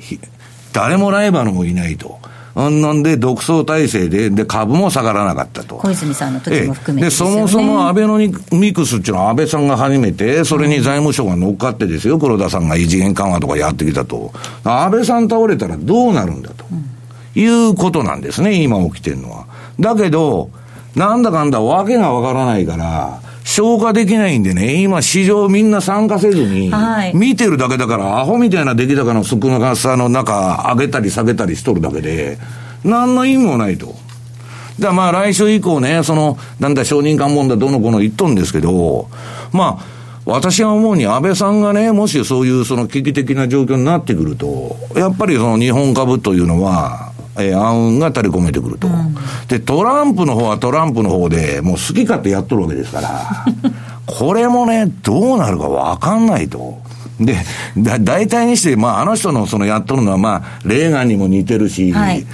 [0.72, 2.20] 誰もライバルもいないと。
[2.56, 5.76] うんなんで、独創体制で、で、株も下がらなかったと。
[5.78, 8.20] 小泉さんの時も含めてで、ね、そもそもアベノ
[8.52, 14.32] ミクスっていうのは安倍さんが初めて、それに財務省が乗っかってですよ、黒田さんが異次元緩和とかやってきたと。
[14.64, 16.66] 安倍さん倒れたらどうなるんだと。
[16.72, 19.48] うん、いうことなんですね、今起きてるのは。
[19.80, 20.52] だけど、
[20.96, 23.20] なんだかんだわけがわからないから、
[23.54, 26.72] 消化できないんでね、今市場みんな参加せずに、
[27.14, 32.40] 見てるだけだから、アホみたいな出来高の少なさの中、上げたり下げたりしとるだけで、
[32.84, 33.94] 何の意味もないと。
[34.80, 39.08] だまあ来週以降ね、その、なんだ承認喚問だどの子の言っとんですけど、
[39.52, 39.86] まあ、
[40.26, 49.16] 私は思うに安倍さんがね、もしそういうその危機的な状況になってくると、やっぱりその日本株というのは、えー、暗雲が垂れ込めてくると、うん、
[49.48, 53.26] で、トランプの方はトランプの方で、もう好き勝手やっとるわけですから、
[54.06, 56.78] これもね、どうなるかわかんないと。
[57.20, 57.38] で、
[57.78, 62.26] だ、大体にして、まあ、あの人のそのやっとるのは、まあ、レーガンにも似てるし、はい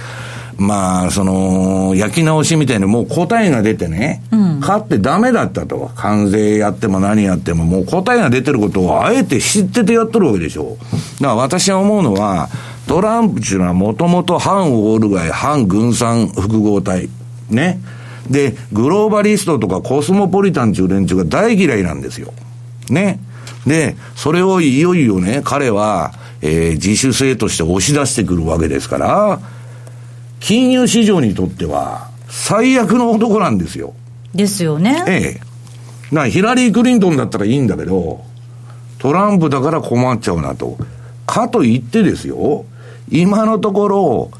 [0.60, 5.90] まあ、その、焼き直しみたいにもう答えが出てね、うん、勝ってダメだったと。
[5.96, 10.76] 関税やっても何やっても、もう答えが出てることをあえて知っててやっとるわけでしょ。
[10.78, 12.50] だから私は思うのは、
[12.90, 17.08] トランプっていうのはもともと反オール街、反軍産複合体。
[17.48, 17.78] ね。
[18.28, 22.34] で、グローバリストとかコスモポリタンっていう連中が大嫌いなんですよ。
[22.88, 23.20] ね。
[23.64, 29.40] で、それをいよいよね、彼は、えー、自主性として押し出してくるわけですから、
[30.40, 33.94] 金融市場にとっては、最悪の男なんですよ。
[34.34, 35.04] ですよね。
[35.06, 35.40] ええ。
[36.12, 38.24] な、ヒラリー・クリントンだったらいいんだけど、
[38.98, 40.76] トランプだから困っちゃうなと。
[41.24, 42.64] かといってですよ、
[43.10, 44.30] 今のところ、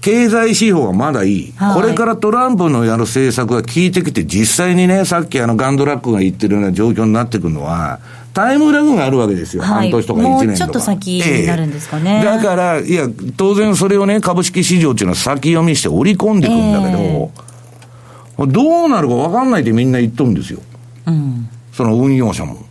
[0.00, 1.52] 経済指標はまだいい。
[1.56, 7.98] はい、これからトランプのやる政策が効いてきて、実際にね、さっきあのガンドラックが言ってるような状況になってくるのは、
[8.32, 10.44] タイムラグがあるわけですよ、はい、半年とか1年とか。
[10.44, 12.20] もうちょっと先になるんですかね。
[12.22, 20.60] えだから、いや、当然それをね、株式市場っていうのは先読みして織り込んでいくんだけど、えー、どうなるか分かんないってみんな言っとるんですよ。
[21.06, 22.54] うん、その運用者も。
[22.54, 22.66] だか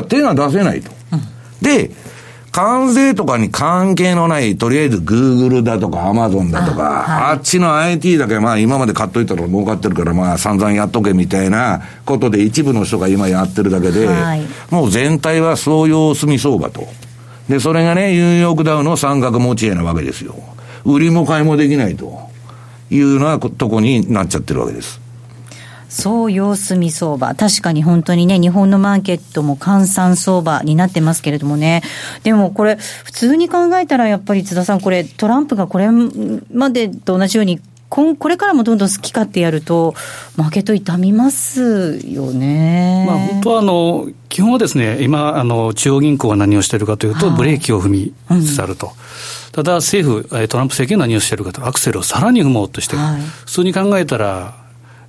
[0.00, 0.90] ら手が出せないと。
[1.12, 1.20] うん、
[1.62, 1.90] で、
[2.56, 14.40] 関税とかに関係のない、とりあえずグーグルだとかアマゾンだとか、あはい、あっちの IT だけまあ今まで買っといたら儲かってるからまあ散々やっとけみたいなことで一部の人が今やってるだけで、はい、
[14.70, 16.86] もう全体はそう様子見相場と。
[17.50, 20.34] で、それがね、ニューヨークダウの三角持ち絵なわけですよ。
[20.86, 22.30] 売りも買いもできないと
[22.88, 24.98] いうようなとこになっちゃってるわけです。
[25.88, 27.34] そう様子見相場。
[27.34, 31.82] 確かに本当にね、日本のマーケットも換算相場になってますけれどもね。
[32.22, 35.88] でもこれ、普通に考えたらやっぱり津田さん、これトランプがこれ
[36.52, 39.94] までと同じようにここれからもどんどん好き勝手やると、
[40.36, 43.04] マーケット傷みますよね。
[43.06, 48.88] まあ、本当はあの基本はですね、今、あの中央銀行は何をしているかというと、ブレーキを踏みつつあると。
[48.88, 48.92] うん
[49.56, 54.65] ただ政府、トランプ政権は何をしているかと、アクセルをさらに踏もうとしてる、はい、普通に考えたら、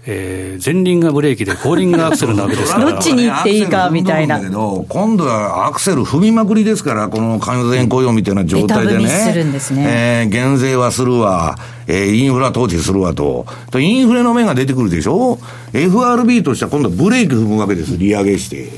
[0.09, 2.85] えー、前輪がブレーキで後輪がアクセルなわけですから。
[2.91, 4.39] どっちに行っていいかみたいな。
[4.39, 9.09] 今度はアクセル踏みまくりですから、この完全雇用みたいな状態でね。
[9.09, 9.83] するんですね。
[9.85, 13.45] えー、減税はするわ、えー、インフラ投資するわと。
[13.69, 15.39] とインフレの目が出てくるでしょ
[15.73, 18.71] ?FRB としては今度ブレーキ踏むわけです、利上げして。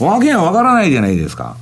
[0.00, 1.56] わけがわからないじゃないですか。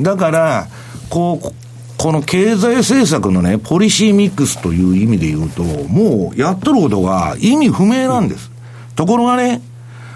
[0.00, 0.68] だから、
[1.10, 1.52] こう、
[1.98, 8.53] この経済政策のね、ポリシーミックスという意味で言うと、もうやっとることが意味不明なんです。
[8.96, 9.60] ところがね、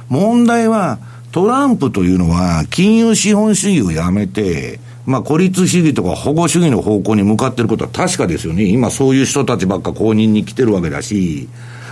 [0.09, 0.99] 問題は、
[1.33, 8.65] トランプというのは、金融資本主義をやめて、まあ、孤立主義とか保護主義の方向に向かっていることは確かですよね。
[8.65, 11.49] 今そういう人たちばっか公認に来てるわけだし、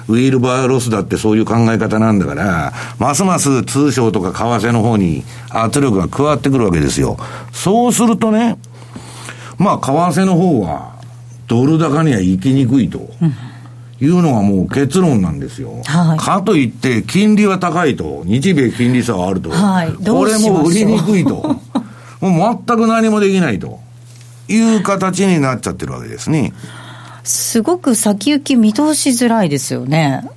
[0.08, 7.16] ウィルバーロスだってそういう考え方なんだから、ますます通商とか為替の方に圧力が加わってくるわけですよ。
[7.52, 8.58] そうするとね、
[9.58, 10.96] まあ、為替の方は、
[11.48, 13.10] ドル高には行きにくいと。
[14.00, 15.82] いうのがもう結論なんですよ。
[15.84, 18.22] はいかといって、金利は高いと。
[18.24, 19.50] 日米金利差があると。
[19.50, 21.56] はいどこれも売りにくいと。
[22.20, 23.80] もう全く何もできないと。
[24.48, 26.52] いう形になっちゃってるわけですね。
[27.24, 30.28] すごく先行き見通しづらいですよね。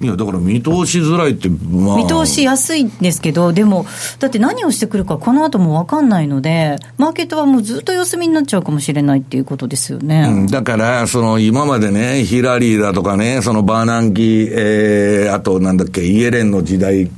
[0.00, 1.96] いや、だから見通しづらいって、まあ。
[1.96, 3.84] 見通しやすいんですけど、でも、
[4.20, 10.28] だって何をしてくるか、この後も分かんないので、マーケットはもうずっと様子見になっちゃうかもしれないっていうことですよね。
[10.30, 17.10] うんだから、その今までね、ヒラリーだとかね、そのバーナンキ、えー、あとなんだっけ、イエレンの時代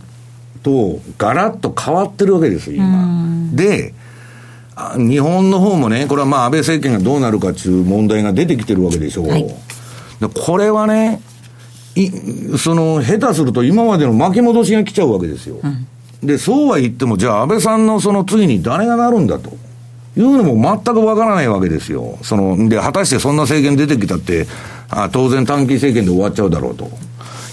[0.63, 3.51] と、ガラッと変わってるわけですよ、今。
[3.53, 3.93] で、
[4.75, 9.29] あ日本の方もね、これはまあ安倍政権がどうなるかっていう問題が出てきてるわけでしょう。
[9.29, 9.47] はい
[10.21, 11.21] でこれはね、
[11.97, 15.57] いその下手すると今までの巻き戻しが来ちゃうわけですよ。
[16.23, 19.59] で、そうは言っても、じゃあ安倍さんのその次に誰がなるんだと。
[20.17, 22.19] いうのも全くわからないわけですよ。
[22.23, 24.47] その、で、果たしてそんな政権出てきたって、
[24.89, 26.91] あ当然短期政権で終わっちゃうだろうと。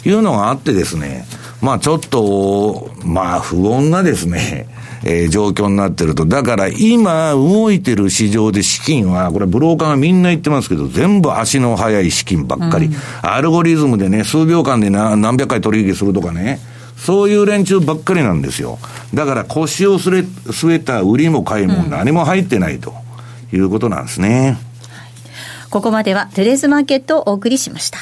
[0.05, 1.25] いうのがあってですね、
[1.61, 4.67] まあちょっと、まあ不穏なですね、
[5.03, 6.25] えー状況になってると。
[6.25, 12.89] だから今動いてる市場で資金は、これブローカーがみんな言ってますけど、全部足の速い資金ばっかり。
[13.21, 16.59] アルゴリズムでね、数秒間でな何百回取引するとかね。
[16.97, 18.79] そういう連中ばっかりなんですよ。
[19.13, 22.93] だから腰を据え据えた売りも買いも何も入ってないと
[23.53, 24.57] いうことなんですね。
[25.69, 27.99] ここまではトゥレーズマーケットをお送りしました。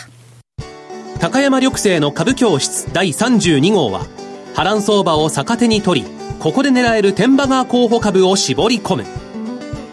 [1.19, 4.05] 高山緑星の株教室第32号は
[4.53, 6.07] 波乱相場を逆手に取り
[6.45, 9.05] ここで狙える天馬川候補株を絞り込む。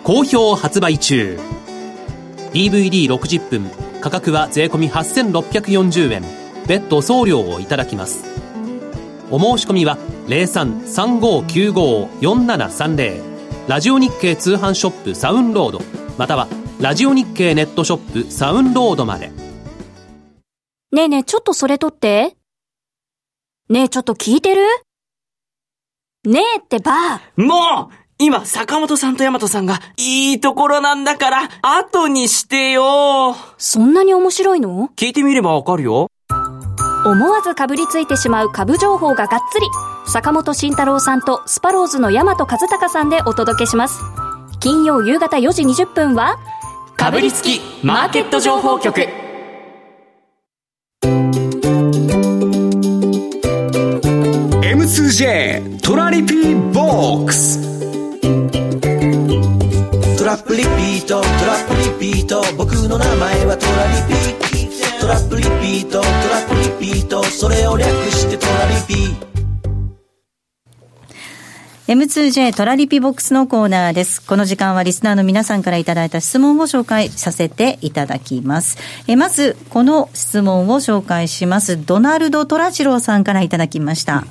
[0.04, 1.40] 好評発売中。
[2.52, 3.70] DVD60 分。
[4.02, 6.22] 価格は税込8640円。
[6.66, 8.26] 別途送料をいただきます。
[9.30, 13.22] お申し込みは0335954730
[13.66, 15.80] ラジオ日経通販ショップサウンロード。
[16.18, 16.48] または
[16.82, 19.32] ラジオ日経ネットショップサウンロードまで。
[20.92, 22.36] ねえねえ、ちょっとそれ撮って。
[23.70, 24.60] ねえ、ちょっと聞いてる？
[26.24, 27.20] ねえってば。
[27.34, 34.90] もう今、坂本さんと大和さんが、いいところなんだから、後にしてよそんなに面白いの？
[34.96, 36.06] 聞いてみればわかるよ。
[37.04, 39.66] 思わずかぶりついてしまう株情報ががっつり。
[40.06, 43.98] 坂本慎太郎さんとスパローズの大和和孝さんでお届けします。
[44.60, 46.38] 金曜夕方4時20分は、
[46.96, 49.08] かぶりつきマーケット情報局。
[54.92, 57.80] M2J トラリピーボックス
[60.18, 61.74] トラップリピートトラップ
[62.04, 69.32] リピート僕の名前はトラリピトラップリピートトラップリピートそれを略してトラリピ
[71.88, 74.24] M2J トラリピボックスのコーナーです。
[74.24, 78.78] この時間はリスナーの皆さんからいただいた質問を紹介させていただきます。
[79.08, 81.84] えまず、この質問を紹介します。
[81.84, 84.24] ドナルド・トラジローさんからいただきました。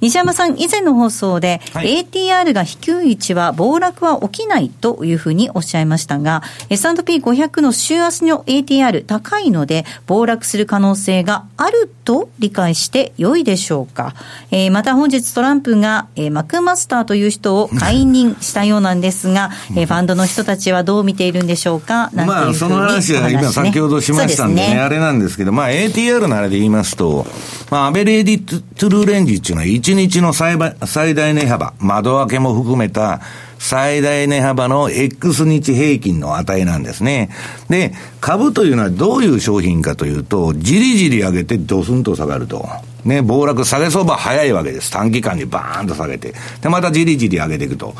[0.00, 14.14] 西山さん、以前の放送で、ATR が低い位置は暴落は起きないというふうにおっしゃいましたが、S&P500 の週足の ATR 高いので、暴落する可能性があると理解して良いでしょうか。
[14.50, 27.26] えーまた本日トランプが、えーマクマスターという人を解任したようなんですが、えーファンドの人たちはどう見ているんでしょうかなんていうふうにまあ、その話は今先ほどしましたんでね、ですあれなんですけど、まあ、ATR のあれで言いますと、
[27.70, 33.20] まあ、アベレージトゥルーレンジっていうのは1日の最最大値幅、窓開けも含めた
[33.58, 37.30] 最大値幅の X 日平均の値なんですね。
[37.68, 42.66] で、株というのはどういう商品かというと、じりじり上げてドスンと下がると。
[43.04, 44.90] ね、暴落、下げ相場早いわけです。
[44.90, 46.34] 短期間にバーンと下げて。
[46.60, 47.94] で、またじりじり上げていくと。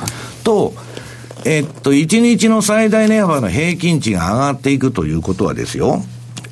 [0.44, 0.74] と、
[1.44, 6.02] えっと、1日の最大値幅の平均値が上がっていくということはですよ、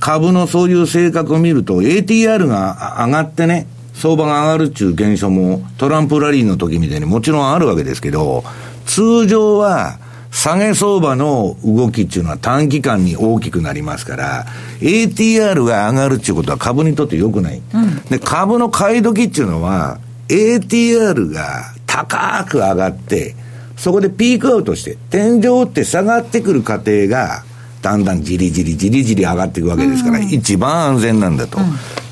[0.01, 8.45] 株のそういう性格を見ると、ATR が上がってね、相場が上がるっていう現象もトランプラリーの時みたいにもちろんあるわけですけど、
[8.85, 9.99] 通常は
[10.31, 14.47] 下げ相場の動きっていうのは短期間に大きくなりますから、
[14.81, 17.63] ATR が上がるっていうことは株にとって良くない。
[18.11, 23.35] で、株の買い時っていうのは、ATR が高く上がって、
[23.79, 27.45] そこでピークアウトして、天井って下がってくる過程が、
[27.87, 31.61] だんだんじりじりじりじり上がっていくわけですから、一番安全なんだと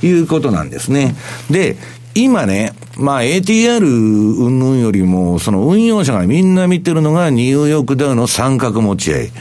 [0.05, 1.17] いうことなんですね。
[1.51, 1.77] で、
[2.15, 9.33] 今ね、まあ ATR 云々よりも、その運用者がみんな見てるのがニューヨークダウの三角持ち合い。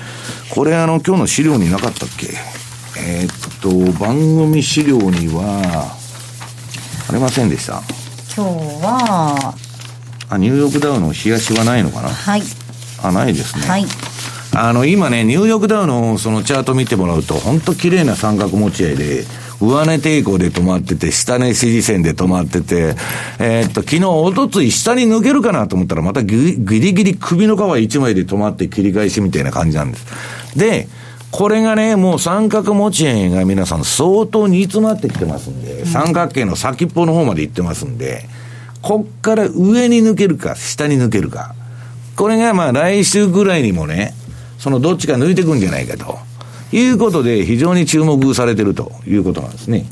[0.49, 2.33] これあの、今日の資料になかったっけ？
[2.97, 5.95] えーっと、番組資料には、
[7.09, 7.83] ありませんでした？
[8.35, 9.53] 今日は、
[10.29, 12.09] あ、ニューヨークダウの冷やしはないのかな？
[12.09, 12.41] はい。
[13.03, 13.67] あ、ないですね。
[13.67, 13.85] はい。
[14.55, 19.25] あの、今ね、ニューヨークダウのそのチャート見てもらうと、本当綺麗な三角持ち合いで、
[19.59, 22.95] 上値抵抗で止まってて、下値支持線で止まってて、
[23.39, 30.05] えー、っと、昨日、おとつい下に抜けるかなと思ったら、またギリギリ首の皮一枚で止まって切り返しみたいな感じなんです。
[30.57, 30.87] で、
[31.31, 38.27] これがね、もう三角持ち円が皆さん相当煮詰まってきてますんで、三角形の先っぽの方まで行ってますんで、
[38.83, 41.55] こっから上に抜けるか、下に抜けるか。
[42.15, 44.13] これがまあ来週ぐらいにもね、
[44.63, 46.17] そのどっちか抜いていくんじゃないかと。
[46.71, 49.85] いうことで、非常に注目されてるということなんですね。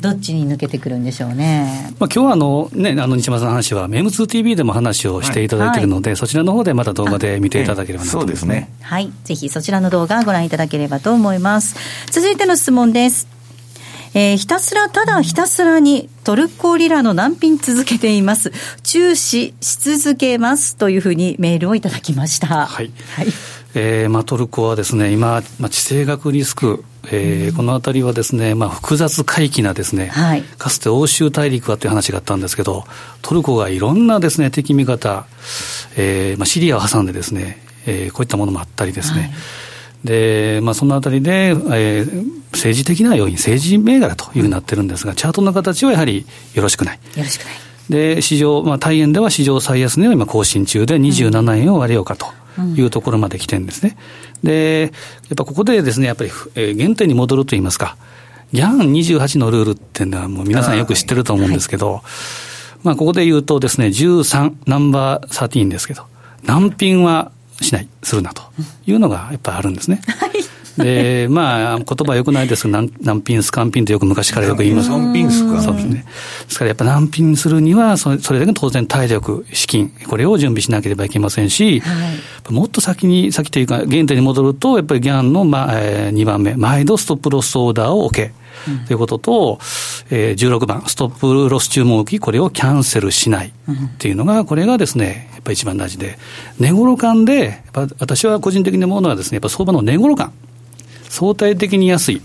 [0.00, 1.94] どっちに抜けてくるんでしょうね。
[2.00, 8.68] まあ、今日はあの、ね、あの、西山さんの話は、メム 2TV でも話をしていただいているので、はい、そちらの方でまた動画で見ていただければなと、そうですね。
[8.82, 9.12] はい。
[9.22, 11.76] ぜひそちらの動画ご覧いただければと思います。
[12.10, 13.28] 続いての質問です。
[14.14, 18.50] えー、ひたすら、ただひたすらにトルコリラの難品続けています。
[18.82, 22.66] 注視し続けますというふうにメールをいただきました。
[22.66, 22.90] はい。
[23.14, 23.26] はい。
[23.78, 32.84] えーまあ、トルコはですね、今、まあ、地政学リスク、えー、うん、このあたりはですね、まあ、複雑回帰なですね、はい、かつて欧州大陸はという話があったんですけど、
[33.20, 35.26] トルコがいろんなですね、敵味方、
[35.96, 39.30] えーまあ、シリアを挟んでですね、えー、こういったものもあったりですね、はい
[40.04, 46.24] で、まあ、そのあたりで、えー、政治的な要因、政治銘柄というふうになってるんですが、チャートの形はやはり
[46.54, 47.00] よろしくない。
[47.16, 47.54] よろしくない。
[47.90, 52.26] で、市場、まあ、大円では史上最安値を今更新中で27円を割れようかと。
[52.76, 53.96] いうところまで来てるんですね。
[54.42, 54.92] で、
[55.28, 57.96] やっぱここでですね、やっぱり、えー、原点に戻ると言いますか、
[58.52, 62.02] ギャン28のルールっていうのはもう皆さんよく知ってると思うんですけど、はい、
[62.82, 66.04] まあここで言うとですね、13、ナンバー13ですけど、
[66.44, 68.42] 難品はしない、するなと
[68.86, 70.00] いうのがやっぱりあるんですね。
[70.06, 74.90] はいで、まあ、言葉はよくないですけど、難品、スカンピンとよく昔からよく言います。
[74.90, 76.04] 難品スカンそうですね。
[76.46, 81.94] ですからやっぱ難品するにはそれ、それだけ当然体力、資金、これを準備しなければいけませんし、は
[82.50, 88.32] い、もっと先に、先というか、原点に戻ると、やっぱりギャンの、まあえー、2番目、毎度ストップロスオーダーを置け。
[88.86, 89.58] ということと、
[90.10, 93.52] えー、16番、ストップロス注文置き、これをキャンセルしないっ
[93.98, 96.18] ていうのが、これがですね、やっぱり一番大事で、
[96.58, 100.32] 値頃感で、私は個人的に思うのはですね、やっぱ相場の値頃感。
[101.08, 102.22] 相対的に安い、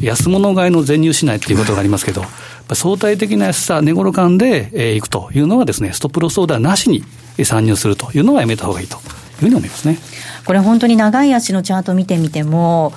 [0.00, 2.24] 安物買いの全入しないっていうことがありますけど、
[2.72, 7.04] 相対的な安さ、値頃感で、えー、いくというのはですね、ストップロスオーダーなしに
[7.44, 9.00] 参入するというのはやめた方がいいという
[9.40, 9.98] ふうに思いますね。
[10.46, 12.92] これ本当に長い足のチャート見てみても、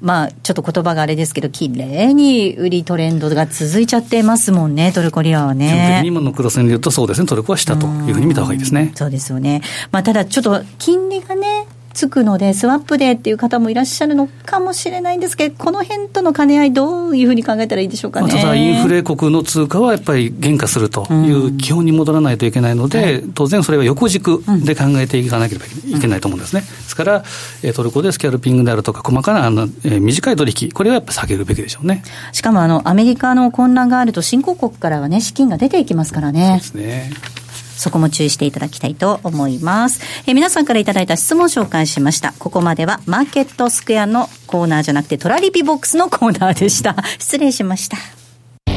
[0.00, 5.68] まあ、ちょっと言葉があれですけど、きれいに売りトレンドが続いちゃってますもんね、トルコリラはね。
[5.68, 8.92] 基本的に今の黒線で言うと、そうですね、トルコは下というふうに見た方がいいですね。
[8.94, 9.62] そうですよね。
[9.92, 11.66] まあ、ただ、ちょっと金利がね、
[11.96, 26.60] つくので、スワップでっていう方もいらっしゃるのかもしれないんですけど、この辺との兼ね合い、どういうふうに考えたらいいでしょうかね、まあ、ただ、インフレ国の通貨はやっぱり減価するという基本に戻らないといけないので、うん、当然それは横軸で考えていかなければいけないと思うんですね。
[26.60, 27.24] ですから、
[27.74, 32.02] トルコでスキャルピングであるとか、細かなあの、えー、短い取引、これはやっぱ下げるべきでしょうね。
[32.32, 36.60] しかもあの、アメリカの混乱があると、新興国からはね、資金が出ていきますからね。
[36.62, 37.10] そうですね。
[37.76, 40.00] そこも注意していただきたいと思います。
[40.26, 42.32] え皆さんからいただいた質問を紹介しました。
[42.38, 46.96] ここまではマーケットスクエアのコーナーじゃなくてトラリピボックスのコーナーでした。
[47.18, 47.96] 失礼しました。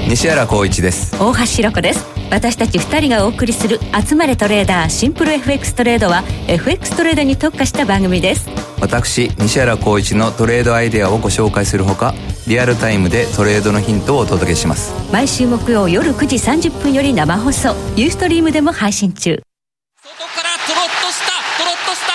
[0.10, 8.50] 西原光一です大橋ひろ子です私たち2人がお送りする「集まれトレーダーシンプル FX トレード」は FX トレードに特化した番組です
[8.82, 12.16] 私西原光一のトレードアイデアをご紹介するほか
[12.50, 14.92] リアルタイムでトレードのヒントをお届けします。
[15.14, 17.76] 毎週木曜夜9時30分より生放送。
[17.96, 19.40] ユーストリームでも配信中。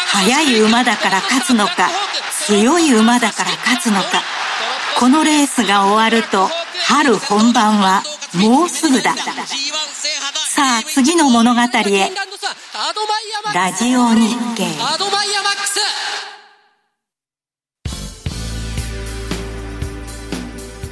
[0.08, 1.88] 速い馬だから勝つのか
[2.46, 4.22] 強い馬だから勝つのか。
[4.98, 6.48] このレースが終わると
[6.88, 8.02] 春本番は
[8.34, 9.14] もうすぐだ。
[9.14, 11.66] さあ次の物語へ。
[13.54, 14.64] ラジオ日経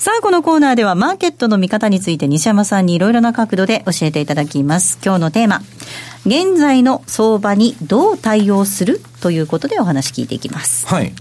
[0.00, 4.98] さあ、このコーナーではマーケットの見方について西山さんにいろいろな角度で教えていただきます。
[5.04, 5.60] 今日のテーマ、
[6.24, 10.86] 現在の相場にどう対応するということでお話聞いていきます。
[10.86, 11.12] はい。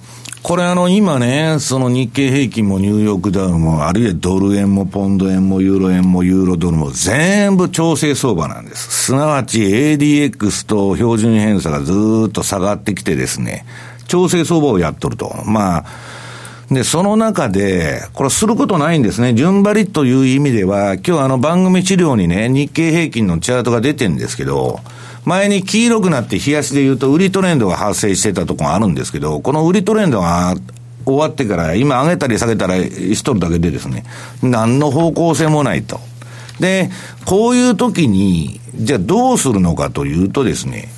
[0.44, 9.08] これあの、今ね、その日経平均もニューヨークダウンも、あるいはドル円もポンド円もユーロ円もユーロドルも全部調整相場なんです。
[9.08, 13.66] すなわち ADX と標準偏差がずっと下がってきてですね、
[14.08, 15.36] 調整相場をやっとると。
[15.46, 15.86] まあ、
[16.72, 19.34] で、その中で、これすることないんですね。
[19.34, 24.80] 順張りという意味では、今日あの番組資料にね、日経平均のチャートが出てるんですけど、
[25.26, 30.56] 前に黄色くなって冷やしで言うと、売りトレンドが発生してたところがあるんですけど、この売りトレンドが
[31.06, 34.06] 終わってから、今上げたり下げたりしとるだけでですね、
[34.44, 36.00] 何の方向性もないと。
[36.60, 36.92] で、
[37.26, 40.90] こういう時に、じゃあどうするのかというとですね、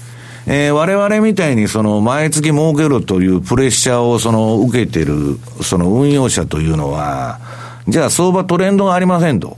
[0.48, 7.40] えー、我々みたいにその毎月儲けろというプレッシャーをその受けてるその運用者というのは、
[7.88, 9.58] じゃあ相場トレンドがありませんと。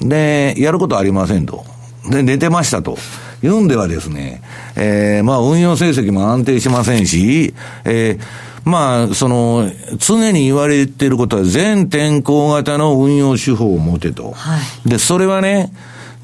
[0.00, 1.64] で、やることありませんと。
[2.10, 2.96] で、寝てましたと。
[3.40, 4.42] 言うんではですね、
[4.76, 7.54] えー、まあ運用成績も安定しませんし、
[7.84, 8.20] えー、
[8.68, 14.32] まあ、その、常に言われていることは全天候型の運用手法を持てと。
[14.32, 15.72] はい、で、それはね、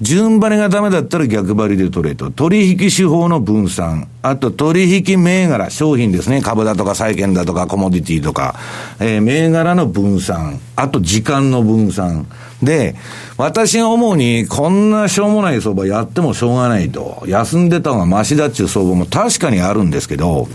[0.05, 2.31] 順張りがダメだったら逆張りで取れと。
[2.31, 4.07] 取引手法の分散。
[4.21, 6.43] あと取引銘柄、商品ですね。
[6.43, 8.55] 株だとか債券だとかコモディティとか、
[9.01, 10.61] えー、銘柄の分散。
[10.77, 12.27] あと時間の分散。
[12.63, 12.97] で、
[13.39, 17.25] 私が思うに、こんなしょうもない相場やってもしょうがないと。
[17.27, 20.49] 休んでた方がマシだっちゅう相場も確かにあるんですけど、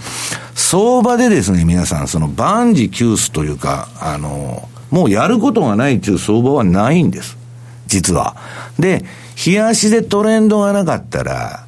[0.53, 7.37] 相場でですね、皆さん、その万事休すというか、あの、もうやることがないっていう相場はないんです。
[7.87, 8.35] 実は。
[8.77, 9.03] で、
[9.45, 11.65] 冷やしでトレンドがなかったら、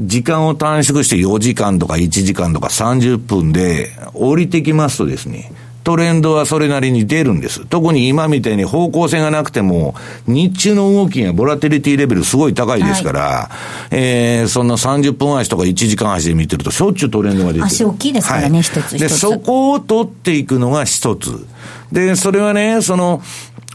[0.00, 5.52] 時間を短縮して4時間とか1時間とか30分で降りてきますとですね、
[5.84, 7.66] トレンドはそれなりに出るんです。
[7.66, 9.94] 特に今みたいに方向性がなくても、
[10.26, 13.50] 日中の動きがボラテリティレベルすごい高いですから、は
[13.90, 17.64] い、えー、そんな30分足とか1時間足で見てると、しょっちゅうトレンドが出てる。
[17.64, 21.46] 足大きいですからね、一、はい、つで、そこを取っていくのが一つ。
[21.90, 23.20] で、それはね、その、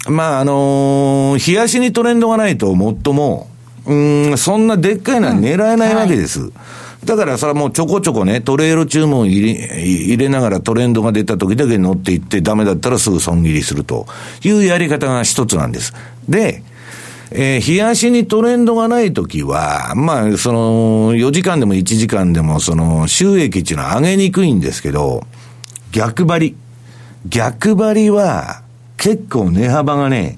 [0.09, 3.49] まあ、あのー、冷やしにトレンドがないと、もっとも、
[3.85, 6.41] うん、そんなでっかいのは狙えないわけです。
[6.41, 6.53] うんはい
[7.05, 14.07] だからそれはもうちょこちょこね、トレール注文入れ入れながらトレンドが出た時だけ乗っていって、ダメだったらすぐ損切りすると
[14.43, 15.93] いうやり方が一つなんです。
[16.27, 16.63] で、
[17.31, 25.23] えー、冷やしにトレンドがないときは、まあ、その、4時間でも1時間でも、その、収益っていうのは上げにくいんですけど、
[25.91, 26.55] 逆張り。
[27.27, 28.63] 逆張りは、
[28.97, 30.37] 結構値幅がね、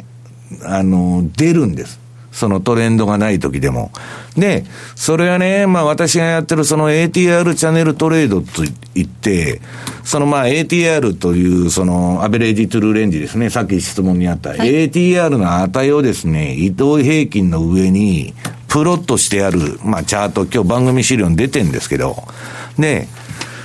[0.64, 2.00] あの、出るんです。
[2.32, 3.92] そのトレンドがない時でも。
[4.38, 4.64] で、
[4.96, 9.62] それはね、まあ私がやってるその ATR チャンネルトレードと言って、
[10.04, 18.34] そのまあ ATR というそのアベレージトゥルーレンジですね、さっき質問にあった、はい、ATR の値をですね、移動平均の上に
[18.68, 22.24] プロットしてある、まあチャート、今日番組資料に出てんですけど、
[22.78, 23.08] で、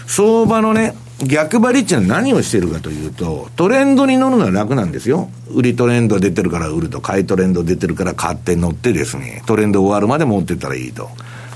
[0.07, 5.31] 相場のね、逆張りっていうのは何をしてるかというと、トレンドに乗るのは楽なんですよ。
[5.49, 11.11] 売りトレンド出てるから売ると、買いトレンド出てるから買って乗ってですね、トレンド終わるまで持ってったらいいと。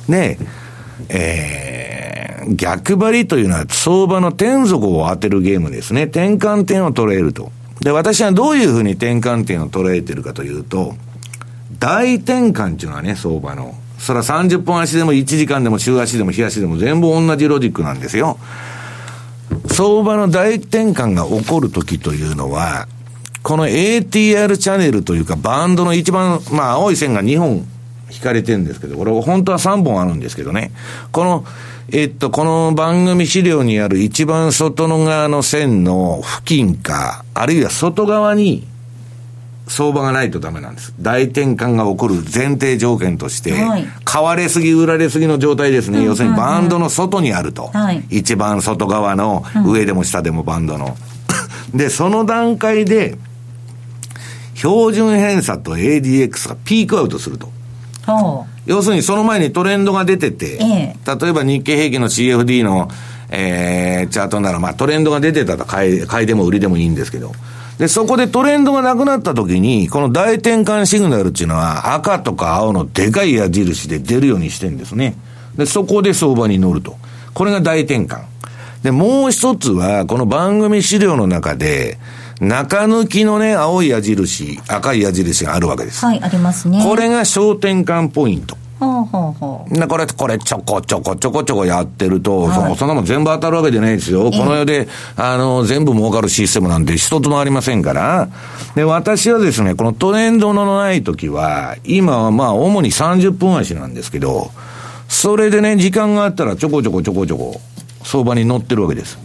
[0.09, 0.39] で、
[1.09, 6.05] えー、逆張りというのは相場の天底を当てるゲームですね。
[6.05, 7.51] 転換点を捉えると。
[7.81, 10.95] で、私はどういうふうに転換点を捉えてるかというと、
[11.79, 13.75] 大転換っていうのはね、相場の。
[13.99, 18.39] それは30分足でも1時間でも週足でも日足でも全部同じロジックなんですよ。
[19.69, 22.87] 相場の大転換が起こるときというのは、
[23.43, 27.67] この ATR チャンネルというか、バンドの一番、まあ、青い線が2本
[28.11, 30.73] 引かれてるんですけど、これ本当は3本あるんですけどね。
[31.13, 31.45] この、
[31.93, 38.67] えっと、この番組資料にある一番外の側の線の付近か、あるいは外側に、
[39.69, 40.95] 相場がないとダメなんです。
[41.01, 45.99] 大転換が起こる前提条件として、はい、買われすぎ、売られすぎの状態ですね。
[45.99, 47.69] うんうんうん、要するにバンドの外にあると。
[47.69, 50.97] はい、一番外側の、上でも下でもバンドの。
[51.75, 53.17] で、その段階で、
[54.55, 57.51] 標準偏差と ADX がピークアウトすると。
[58.67, 62.89] 要するにその前にトレンドが出てて、ええ、例えば日経平均の CFD の、
[63.31, 67.33] えー、チャートなら、まあトレンドが出てたら買い買いでも売りでもいいんですけど、
[67.79, 75.17] で、そこでトレンドがなくなった時に、この大転換シグナルっていうのは赤とか青のでかい矢印で出るようにしてるんですね。
[75.57, 76.97] で、そこで相場に乗ると。
[77.35, 78.23] これが大転換。
[78.83, 81.99] で、もう一つは、この番組資料の中で、
[82.41, 86.05] 中抜きのね、青い矢印、赤い矢印があるわけです。
[86.05, 86.83] はい、ありますね。
[86.85, 88.57] これが焦点感ポイント。
[88.79, 89.89] ほうほうほう。
[89.89, 94.31] これ、これ、ちょこちょこちょこちょこやってると、はい、そそんなもん全部当たるわけじゃないですよ。
[94.31, 98.29] この世で、あの、全部儲かるシステムなんて一つもありませんから。
[98.77, 104.53] で、私はですね、このトレンドのない時は、今はまあ、主に30分足なんですけど、
[105.09, 107.61] それでね、時間があったらちょこちょこちょこちょこ、
[108.05, 109.19] 相場に乗ってるわけです。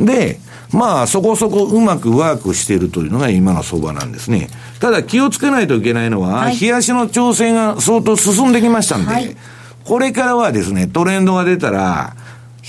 [0.00, 0.40] で、
[0.74, 4.48] まあ、そこそこうまくワークしているというのが今の相場なんですね。
[4.80, 9.36] ただ気をつけないといけないのは、はい、冷やしの調整が相当進んできましたんで、はい、
[9.84, 12.16] これからはですね、トレンドが出たら、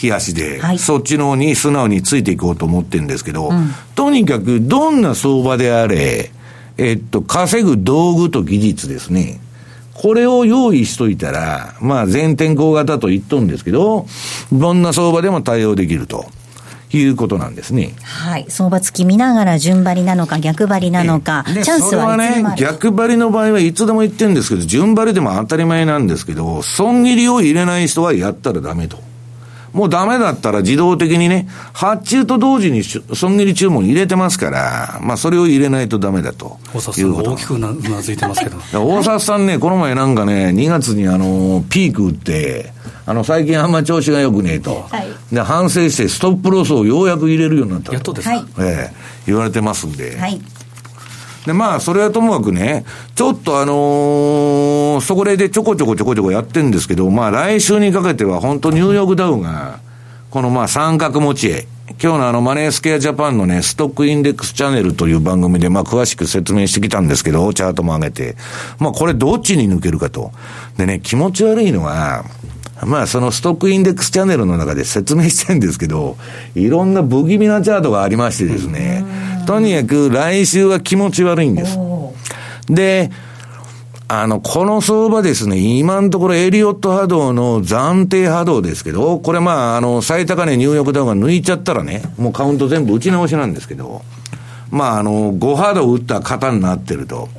[0.01, 6.31] 冷やしで、はい、そっちの方に素直についていこうと思ってるんですけど、うん、とにかくどんな相場であれ、
[6.77, 9.39] えっと、稼ぐ道具と技術ですね。
[9.93, 14.05] これを用意しといたら、まあ全天候型と言っとるんですけど、
[14.51, 16.25] どんな相場でも対応できると。
[16.97, 17.93] いうことなんですね。
[18.03, 18.45] はい。
[18.49, 28.97] 相場付き見ながら順張りなのか逆張りなのか、チャンスはね、逆張りの場合はいつでも言ってるんですけど、順張りでも当たり前なんですけど、損切りを入れない人はやったらダメと。
[29.75, 36.57] もうダメだったら自動的にね、発注と同時に損切り注文入れてますから、まあそれを入れないとダメだと。
[36.73, 38.57] 大札さん大きくうなずいてますけど。
[38.73, 42.71] 大札さんね、この前なんかね、2月にあの、ピーク打って、
[43.05, 44.87] あの、最近あんま調子が良くねえと。
[44.89, 47.93] はい、で、反省してストップロスをようやく入れるようになったと。
[47.93, 48.95] やっとですか、ええ
[49.27, 50.17] 言われてますんで。
[50.17, 50.39] はい。
[51.45, 52.85] で、まあ、それはともかくね、
[53.15, 59.79] ちょっとあのー、そこでちょこちょこちょこちょこやってるんですけど、まあ、来週にかけては本当ニューヨークダウが、
[60.31, 61.67] このまあ、三角持ちへ、
[62.01, 68.35] 今日のあのマネースケアジャパンのね、ストックインデックスチャンネルという番組でまあ詳しく説明してきたんですけど、チャートも上げて。
[68.79, 70.31] まあこれどっちに抜けるかと。
[70.77, 72.25] でね、気持ち悪いのは、
[72.83, 76.17] まあそのストックインデックスチャンネルの中で説明してるんですけど、
[76.55, 79.05] いろんな不気味なチャートがありましてですね、
[79.45, 81.77] とにかく来週は気持ち悪いんです。
[82.69, 83.11] で、
[84.07, 94.03] あの、この相場ですね、今のところエリオット波動の暫定波動ですけど、これまあ、あの、最高値ニューヨークダウンが抜いちゃったらね、もうカウント全部打ち直しなんですけど、
[94.69, 97.29] まあ、あの、5波動打った型になってると。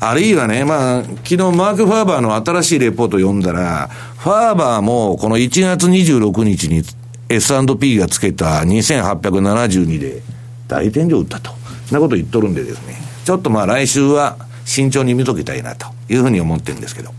[0.00, 6.82] あるいはね、まあ、昨日マーク・ファーバーの新しいレポートを読んだら、ファーバーもこの1月26日に
[7.28, 10.22] S&P がつけた2872で
[10.66, 11.52] 大天井打ったと。
[11.86, 17.12] そんなこと言っとるんでですね、ちょっとまあ来週は慎重に見ときたいなというふうに思ってるんですけど。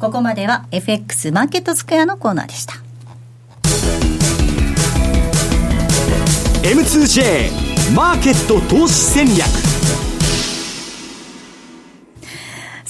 [0.00, 2.74] ここまでは FX マーケットスクエアのコーナーでした。
[6.64, 9.46] M2J マーケット投資戦略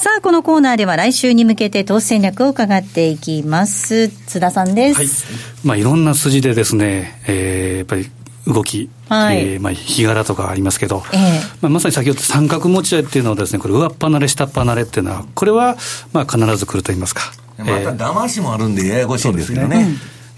[0.07, 4.09] さあ、このコーナーでは来週に向けて投資戦略を伺っていきます。
[4.09, 5.27] 津田さんです。
[5.27, 5.67] はい。
[5.67, 8.09] まあ、いろんな筋でですね、えー、やっぱり
[8.47, 15.77] 動き、はい、えー、まあ、日柄とかありますけど、えー、まあ、まさに先ほど三角持ち合いっていうのはですね、これ上っ離れ下っ離れっていうのは、これは、
[16.13, 17.23] まあ、必ず来ると言いますか。
[17.59, 19.89] また騙しもあるんでややこしいんですけどね。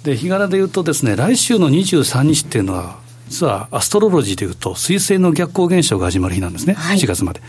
[0.02, 2.96] で、日柄でいうとですね、来週の23日っていうのは、
[3.28, 7.42] 実はアストロロジーでいうと、水星の逆光現象が始まる日なんですね、はい、4月まで。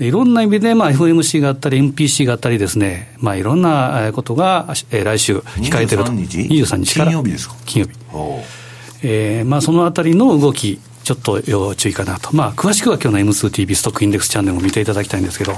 [0.00, 6.10] でいろんな意味で、まあ、FMC があったり、MPC があったりですね、まあ、いろんなことが、えー、来週控えてると。
[6.12, 6.94] 23日？
[6.94, 7.10] から。
[7.10, 7.54] 金曜日ですか？
[7.66, 7.94] 金曜日。
[9.02, 12.34] えー、まあ、そのあたりの動き、ちょっと要注意かなと。
[12.34, 15.52] まあ、詳しくは今日の M2TV ストックインデックスチャンネルも見ていただきたいんですけど、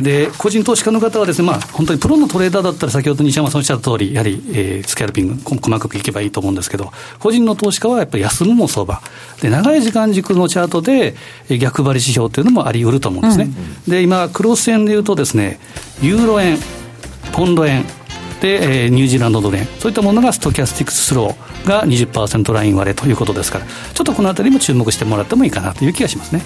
[0.00, 9.02] で、個人投資家の方はですね、まあ、本当にプロのトレーダーだったら、先ほど西山さんおっしゃった通り、やはり、えー、スキャルピング、細かくいけばいいと思うんですけど、個人の投資家はやっぱり休むも相場。
[9.42, 11.16] で、長い時間軸のチャートで、
[11.58, 13.50] 逆張り指標というのもあり得ると思うんですね。
[13.86, 15.58] うん、で、今、クロス円でいうとですね、
[16.00, 16.58] ユーロ円、
[17.32, 17.84] ポンド円、
[18.40, 26.42] で、えー、ニュージーランドドル円、そういったものがストキャスティクススローが20%ライン割れということですから、ちょっとこのあたりも注目してもらってもいいかなという気がしますね。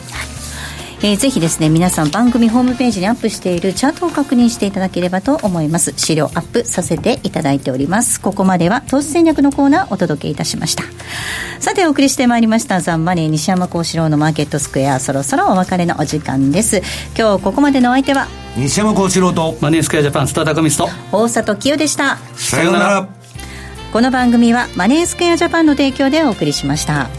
[1.04, 5.92] えー、ぜひですね皆さん番組ホームページにアップしているチャートを確認していただければと思います。
[5.98, 8.22] 資料アップさせていただいております。
[8.22, 10.84] ここまでは投資戦略のコーナーお届けいたしました。
[11.60, 14.98] さてお送りしてまいりましたザンマネー西山幸四郎のマーケットスクエア。
[14.98, 16.80] そろそろお別れのお時間です。
[17.18, 18.26] 今日ここまでのお相手は
[18.56, 22.16] 西山幸四郎とマネースクエアジャパンスタータコミスト大里清でした。
[22.34, 23.08] さようなら。
[23.92, 27.10] この番組はマネースクエアジャパンの提供でお送りしました。